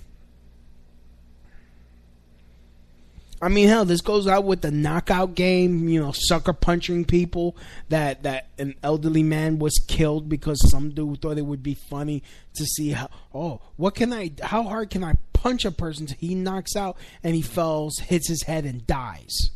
[3.40, 5.88] I mean, hell, this goes out with the knockout game.
[5.88, 7.56] You know, sucker punching people.
[7.88, 12.22] That that an elderly man was killed because some dude thought it would be funny
[12.54, 13.10] to see how.
[13.34, 14.32] Oh, what can I?
[14.42, 18.42] How hard can I punch a person he knocks out and he falls, hits his
[18.44, 19.50] head, and dies?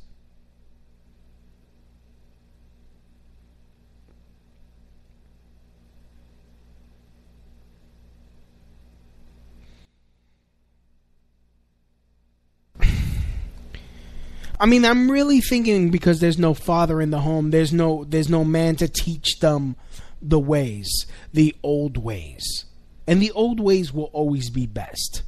[14.61, 18.29] I mean, I'm really thinking because there's no father in the home, there's no there's
[18.29, 19.75] no man to teach them
[20.21, 22.67] the ways, the old ways.
[23.07, 25.23] And the old ways will always be best.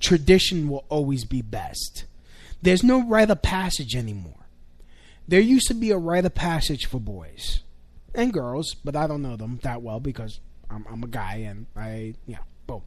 [0.00, 2.04] Tradition will always be best.
[2.62, 4.46] There's no rite of passage anymore.
[5.26, 7.60] There used to be a rite of passage for boys
[8.14, 10.38] and girls, but I don't know them that well because
[10.70, 12.38] I'm, I'm a guy and I, yeah,
[12.68, 12.82] boom.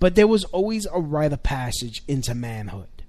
[0.00, 3.01] But there was always a rite of passage into manhood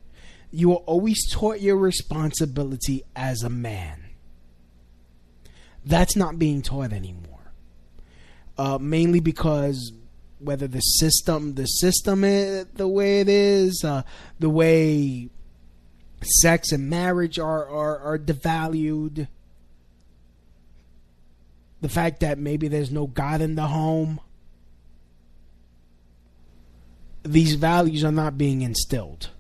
[0.54, 4.04] you are always taught your responsibility as a man.
[5.84, 7.52] That's not being taught anymore.
[8.56, 9.92] Uh, mainly because
[10.38, 14.04] whether the system, the system is the way it is, uh,
[14.40, 15.28] the way
[16.22, 19.28] sex and marriage are, are, are devalued,
[21.82, 24.20] the fact that maybe there's no God in the home,
[27.24, 29.32] these values are not being instilled.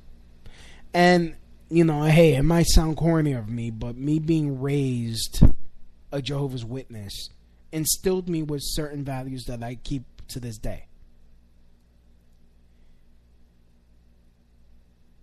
[0.93, 1.35] And
[1.69, 5.43] you know, hey, it might sound corny of me, but me being raised
[6.11, 7.29] a Jehovah's Witness
[7.71, 10.85] instilled me with certain values that I keep to this day.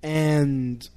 [0.03, 0.89] And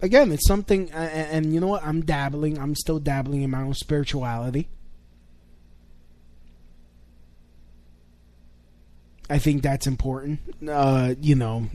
[0.00, 1.84] again, it's something, and you know what?
[1.84, 4.68] I'm dabbling, I'm still dabbling in my own spirituality.
[9.28, 10.40] I think that's important.
[10.68, 11.68] Uh, you know,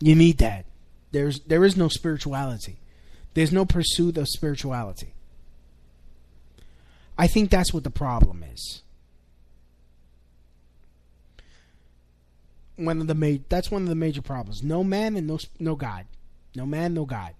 [0.00, 0.66] you need that.
[1.12, 2.78] There's there is no spirituality.
[3.34, 5.14] There's no pursuit of spirituality.
[7.18, 8.82] I think that's what the problem is.
[12.76, 14.62] One of the ma- that's one of the major problems.
[14.62, 16.06] No man and no no God.
[16.54, 17.34] No man, no God.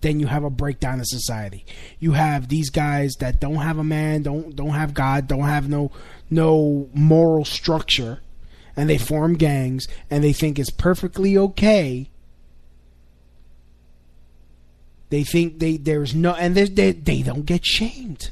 [0.00, 1.64] Then you have a breakdown of society.
[1.98, 5.68] You have these guys that don't have a man, don't don't have God, don't have
[5.68, 5.90] no
[6.30, 8.20] no moral structure
[8.76, 12.10] and they form gangs and they think it's perfectly okay.
[15.10, 18.30] They think they there's no and they they, they don't get shamed.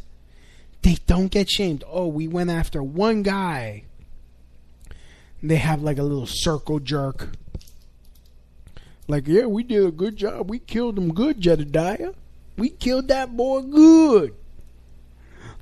[0.82, 1.84] They don't get shamed.
[1.86, 3.84] Oh, we went after one guy.
[5.42, 7.30] They have like a little circle jerk.
[9.08, 10.48] Like, yeah, we did a good job.
[10.48, 12.14] We killed him good, Jedediah.
[12.56, 14.34] We killed that boy good.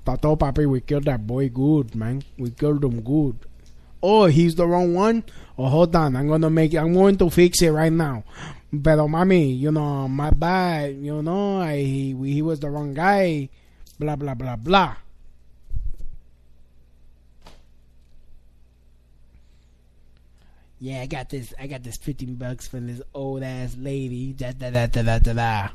[0.05, 2.23] Tato papi, we killed that boy good, man.
[2.39, 3.37] We killed him good
[4.03, 5.25] oh, he's the wrong one.
[5.59, 8.25] Oh, hold on, I'm gonna make, I'm going to fix it right now.
[8.71, 13.49] Pero mami, you know, my bad, you know, I, he, he was the wrong guy.
[13.99, 14.97] Blah blah blah blah.
[20.79, 21.53] Yeah, I got this.
[21.59, 24.33] I got this fifteen bucks from this old ass lady.
[24.33, 25.69] Da da da da da da da.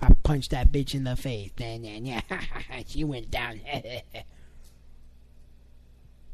[0.00, 1.50] I punched that bitch in the face.
[1.58, 2.20] Yeah,
[2.86, 3.60] she went down.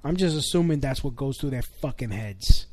[0.05, 2.67] I'm just assuming that's what goes through their fucking heads.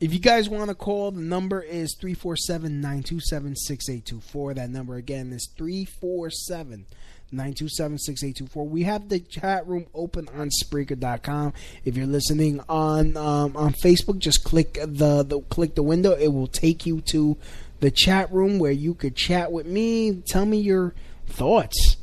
[0.00, 4.54] If you guys want to call, the number is 347 927 6824.
[4.54, 6.86] That number again is 347
[7.30, 8.66] 927 6824.
[8.66, 11.52] We have the chat room open on Spreaker.com.
[11.84, 16.16] If you're listening on um, on Facebook, just click the, the click the window.
[16.16, 17.36] It will take you to
[17.78, 20.16] the chat room where you could chat with me.
[20.26, 20.94] Tell me your
[21.32, 21.96] thoughts.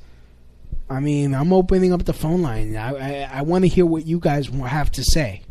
[0.89, 2.75] I mean, I'm opening up the phone line.
[2.75, 2.89] I
[3.25, 5.43] I, I want to hear what you guys have to say.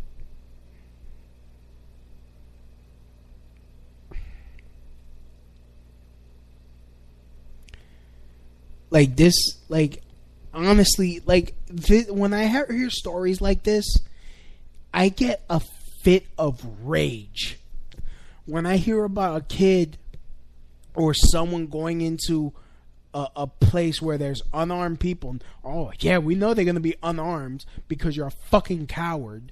[8.91, 9.35] Like this,
[9.69, 10.01] like
[10.53, 13.85] honestly, like thi- when I hear stories like this,
[14.93, 15.61] I get a
[16.01, 17.59] fit of rage
[18.45, 19.97] when I hear about a kid
[20.95, 22.51] or someone going into
[23.13, 25.37] a, a place where there's unarmed people.
[25.63, 29.51] Oh yeah, we know they're gonna be unarmed because you're a fucking coward.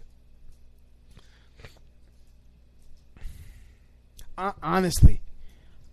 [4.37, 5.21] Hon- Honestly,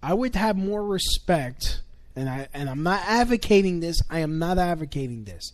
[0.02, 1.80] I would have more respect,
[2.14, 3.96] and I and I'm not advocating this.
[4.10, 5.52] I am not advocating this.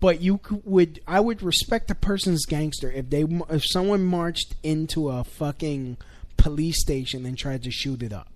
[0.00, 5.10] But you would, I would respect a person's gangster if they, if someone marched into
[5.10, 5.96] a fucking
[6.36, 8.31] police station and tried to shoot it up.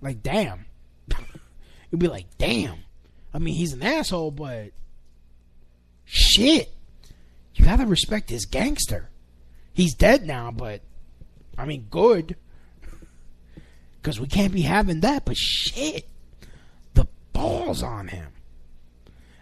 [0.00, 0.66] Like, damn.
[1.90, 2.78] You'd be like, damn.
[3.32, 4.70] I mean, he's an asshole, but
[6.04, 6.72] shit.
[7.54, 9.10] You gotta respect his gangster.
[9.72, 10.80] He's dead now, but
[11.56, 12.36] I mean, good.
[14.02, 16.08] Because we can't be having that, but shit.
[16.94, 18.32] The balls on him.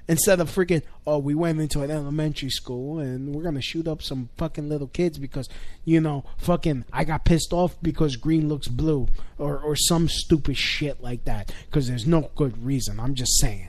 [0.08, 4.02] Instead of freaking, oh, we went into an elementary school and we're gonna shoot up
[4.02, 5.48] some fucking little kids because,
[5.84, 10.56] you know, fucking, I got pissed off because green looks blue or or some stupid
[10.56, 11.52] shit like that.
[11.66, 12.98] Because there's no good reason.
[12.98, 13.68] I'm just saying.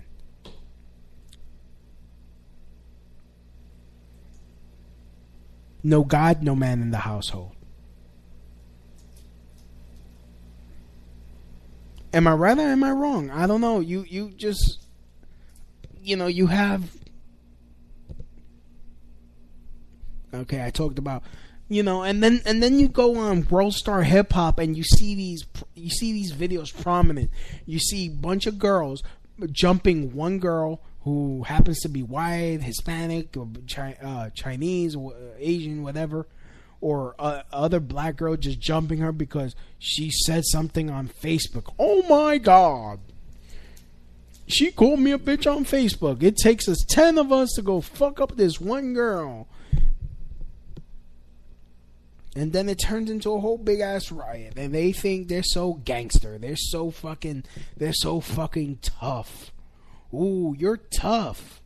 [5.83, 7.51] No God, no man in the household.
[12.13, 13.29] Am I right or am I wrong?
[13.29, 13.79] I don't know.
[13.79, 14.79] You you just
[16.01, 16.83] you know, you have
[20.33, 21.23] Okay, I talked about
[21.71, 24.83] you know, and then and then you go on World Star Hip Hop and you
[24.83, 25.45] see these
[25.75, 27.29] you see these videos prominent.
[27.65, 29.03] You see bunch of girls
[29.51, 34.97] jumping one girl who happens to be white, Hispanic, or Chi- uh, Chinese,
[35.37, 36.27] Asian, whatever,
[36.81, 41.71] or uh, other black girl just jumping her because she said something on Facebook.
[41.77, 42.99] Oh my God!
[44.49, 46.23] She called me a bitch on Facebook.
[46.23, 49.47] It takes us ten of us to go fuck up this one girl.
[52.35, 54.53] And then it turns into a whole big ass riot.
[54.57, 56.39] And they think they're so gangster.
[56.39, 57.43] They're so fucking
[57.77, 59.51] they're so fucking tough.
[60.11, 61.61] Ooh, you're tough.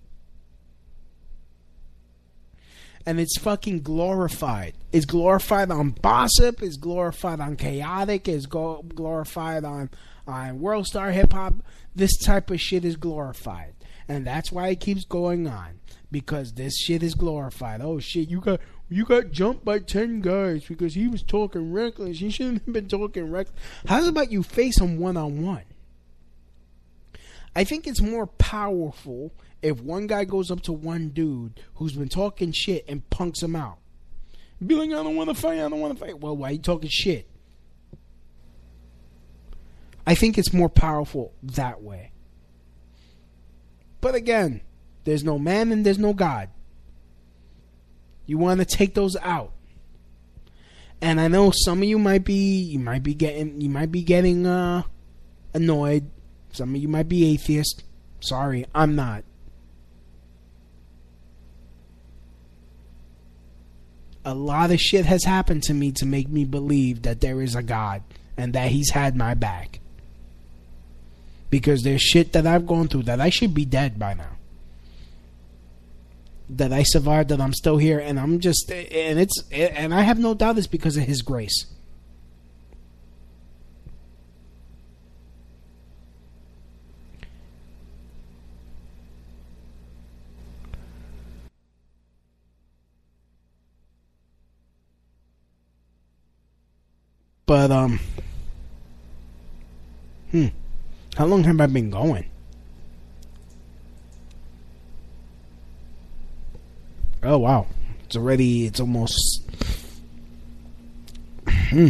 [3.06, 4.74] And it's fucking glorified.
[4.92, 6.62] It's glorified on Bossip.
[6.62, 8.28] It's glorified on Chaotic.
[8.28, 9.90] It's glorified on
[10.28, 11.56] on World Star Hip Hop.
[11.96, 13.74] This type of shit is glorified,
[14.08, 15.80] and that's why it keeps going on
[16.12, 17.82] because this shit is glorified.
[17.82, 18.60] Oh shit, you got
[18.90, 22.20] you got jumped by ten guys because he was talking reckless.
[22.20, 23.58] He shouldn't have been talking reckless.
[23.88, 25.64] How's about you face him one on one?
[27.56, 32.10] I think it's more powerful if one guy goes up to one dude who's been
[32.10, 33.78] talking shit and punks him out.
[34.66, 35.60] Be like, I don't want to fight.
[35.60, 36.20] I don't want to fight.
[36.20, 37.28] Well, why you talking shit?
[40.06, 42.12] I think it's more powerful that way.
[44.02, 44.62] But again,
[45.06, 46.50] there's no man and there's no God.
[48.26, 49.54] You want to take those out.
[51.02, 54.04] And I know some of you might be you might be getting you might be
[54.04, 54.84] getting uh
[55.54, 56.10] annoyed.
[56.52, 57.84] Some of you might be atheist.
[58.20, 59.24] Sorry, I'm not.
[64.26, 67.56] A lot of shit has happened to me to make me believe that there is
[67.56, 68.04] a God
[68.38, 69.82] and that he's had my back.
[71.54, 74.38] Because there's shit that I've gone through that I should be dead by now.
[76.50, 80.18] That I survived, that I'm still here, and I'm just, and it's, and I have
[80.18, 81.68] no doubt it's because of His grace.
[97.46, 98.00] But um,
[100.32, 100.48] hmm,
[101.16, 102.30] how long have I been going?
[107.24, 107.68] Oh wow,
[108.04, 109.42] it's already it's almost.
[111.48, 111.90] Hmm.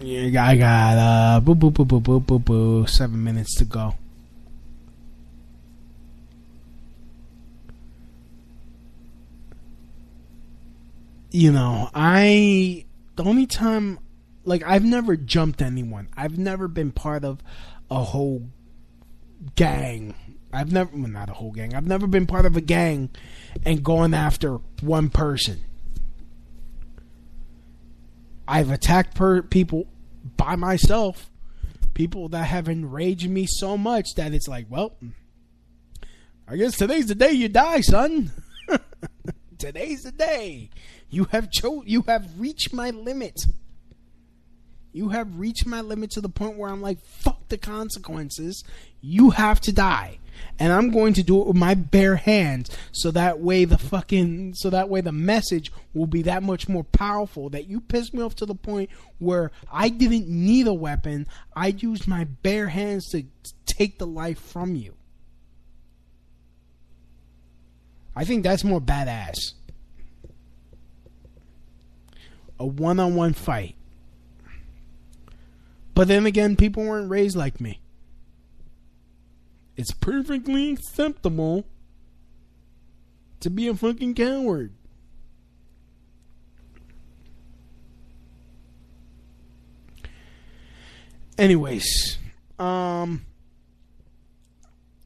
[0.00, 2.86] Yeah, I got uh, boo boo boo boo boo boo boo.
[2.86, 3.94] Seven minutes to go.
[11.34, 12.84] you know, I
[13.16, 13.98] the only time
[14.44, 16.08] like I've never jumped anyone.
[16.16, 17.42] I've never been part of
[17.90, 18.48] a whole
[19.56, 20.14] gang.
[20.52, 21.74] I've never well, not a whole gang.
[21.74, 23.10] I've never been part of a gang
[23.64, 25.60] and going after one person.
[28.46, 29.86] I've attacked per- people
[30.36, 31.30] by myself,
[31.94, 34.96] people that have enraged me so much that it's like, well,
[36.46, 38.30] I guess today's the day you die, son.
[39.58, 40.70] today's the day.
[41.08, 43.40] You have cho- you have reached my limit.
[44.94, 48.62] You have reached my limit to the point where I'm like, fuck the consequences.
[49.00, 50.20] You have to die.
[50.60, 54.54] And I'm going to do it with my bare hands so that way the fucking
[54.54, 58.22] so that way the message will be that much more powerful that you pissed me
[58.22, 58.88] off to the point
[59.18, 61.26] where I didn't need a weapon.
[61.56, 63.24] I used my bare hands to
[63.66, 64.94] take the life from you.
[68.14, 69.54] I think that's more badass.
[72.60, 73.74] A one on one fight.
[75.94, 77.80] But then again, people weren't raised like me.
[79.76, 81.64] It's perfectly acceptable
[83.40, 84.72] to be a fucking coward.
[91.36, 92.18] Anyways,
[92.58, 93.26] um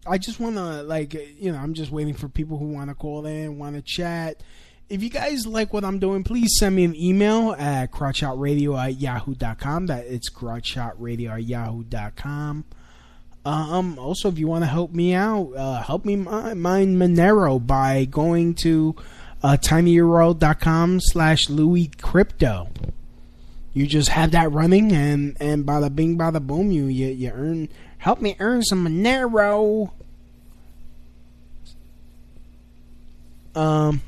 [0.07, 2.95] I just want to like you know, I'm just waiting for people who want to
[2.95, 4.43] call in, want to chat.
[4.89, 8.99] If you guys like what I'm doing, please send me an email at crotchshotradio at
[8.99, 9.87] yahoo.com.
[9.87, 12.65] That it's crotchshotradio at yahoo.com.
[13.45, 18.07] Um, also, if you want to help me out, uh, help me mine Monero by
[18.07, 18.97] going to
[19.43, 22.69] uh, tinyurl.com slash Louis Crypto.
[23.75, 27.69] You just have that running, and and bada bing, bada boom, you you, you earn.
[27.99, 29.93] Help me earn some Monero.
[33.55, 34.03] Um,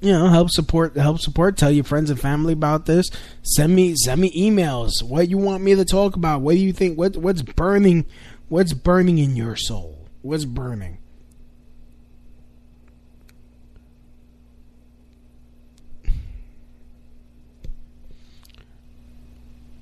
[0.00, 1.56] you know, help support, help support.
[1.56, 3.10] Tell your friends and family about this.
[3.42, 5.02] Send me, send me emails.
[5.02, 6.40] What you want me to talk about?
[6.40, 6.98] What do you think?
[6.98, 8.06] What what's burning?
[8.48, 10.08] What's burning in your soul?
[10.22, 10.98] What's burning?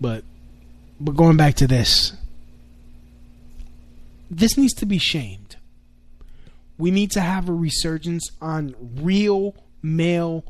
[0.00, 0.24] But,
[1.00, 2.12] but going back to this,
[4.30, 5.56] this needs to be shamed.
[6.76, 9.56] We need to have a resurgence on real
[9.96, 10.44] male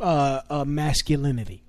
[0.00, 1.62] uh, uh, masculinity,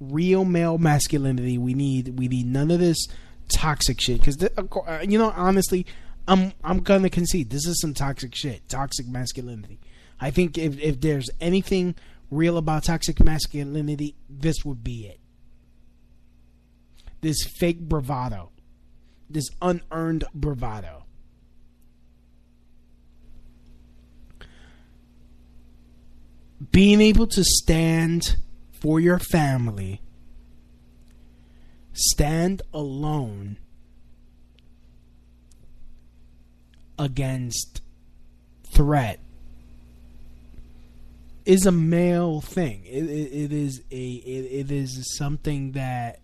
[0.00, 1.58] real male masculinity.
[1.58, 3.06] We need we need none of this
[3.48, 5.86] toxic shit because uh, you know honestly,
[6.26, 9.80] I'm I'm gonna concede this is some toxic shit, toxic masculinity.
[10.20, 11.94] I think if if there's anything
[12.30, 15.20] real about toxic masculinity, this would be it.
[17.20, 18.50] This fake bravado,
[19.28, 21.04] this unearned bravado.
[26.72, 28.36] Being able to stand
[28.72, 30.00] for your family,
[31.92, 33.58] stand alone
[36.98, 37.80] against
[38.72, 39.20] threat
[41.48, 42.82] is a male thing.
[42.84, 46.20] It, it, it is a it, it is something that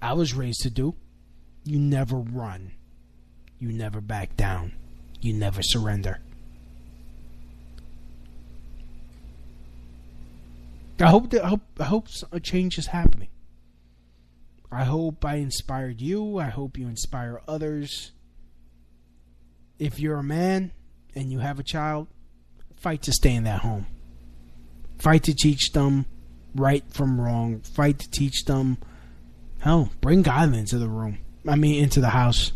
[0.00, 0.94] I was raised to do.
[1.64, 2.72] You never run.
[3.58, 4.72] You never back down.
[5.20, 6.20] You never surrender.
[10.98, 13.28] I hope that I hope I hope a change is happening.
[14.70, 16.38] I hope I inspired you.
[16.38, 18.12] I hope you inspire others.
[19.78, 20.72] If you're a man
[21.14, 22.08] and you have a child,
[22.76, 23.86] fight to stay in that home.
[24.98, 26.06] Fight to teach them
[26.54, 27.60] right from wrong.
[27.60, 28.78] Fight to teach them
[29.60, 31.18] hell, bring God into the room.
[31.46, 32.52] I mean into the house.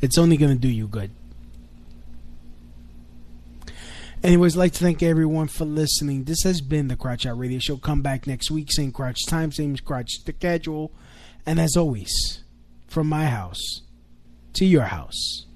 [0.00, 1.10] It's only going to do you good.
[4.22, 6.24] Anyways, like to thank everyone for listening.
[6.24, 7.78] This has been the Crotch Shot Radio Show.
[7.78, 10.92] Come back next week, same Crotch time, same Crotch schedule.
[11.46, 12.44] And as always,
[12.86, 13.80] from my house
[14.54, 15.46] to your house,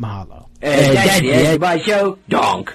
[0.00, 0.48] mahalo.
[0.62, 2.18] Hey, that's the Everybody Show.
[2.30, 2.74] Donk.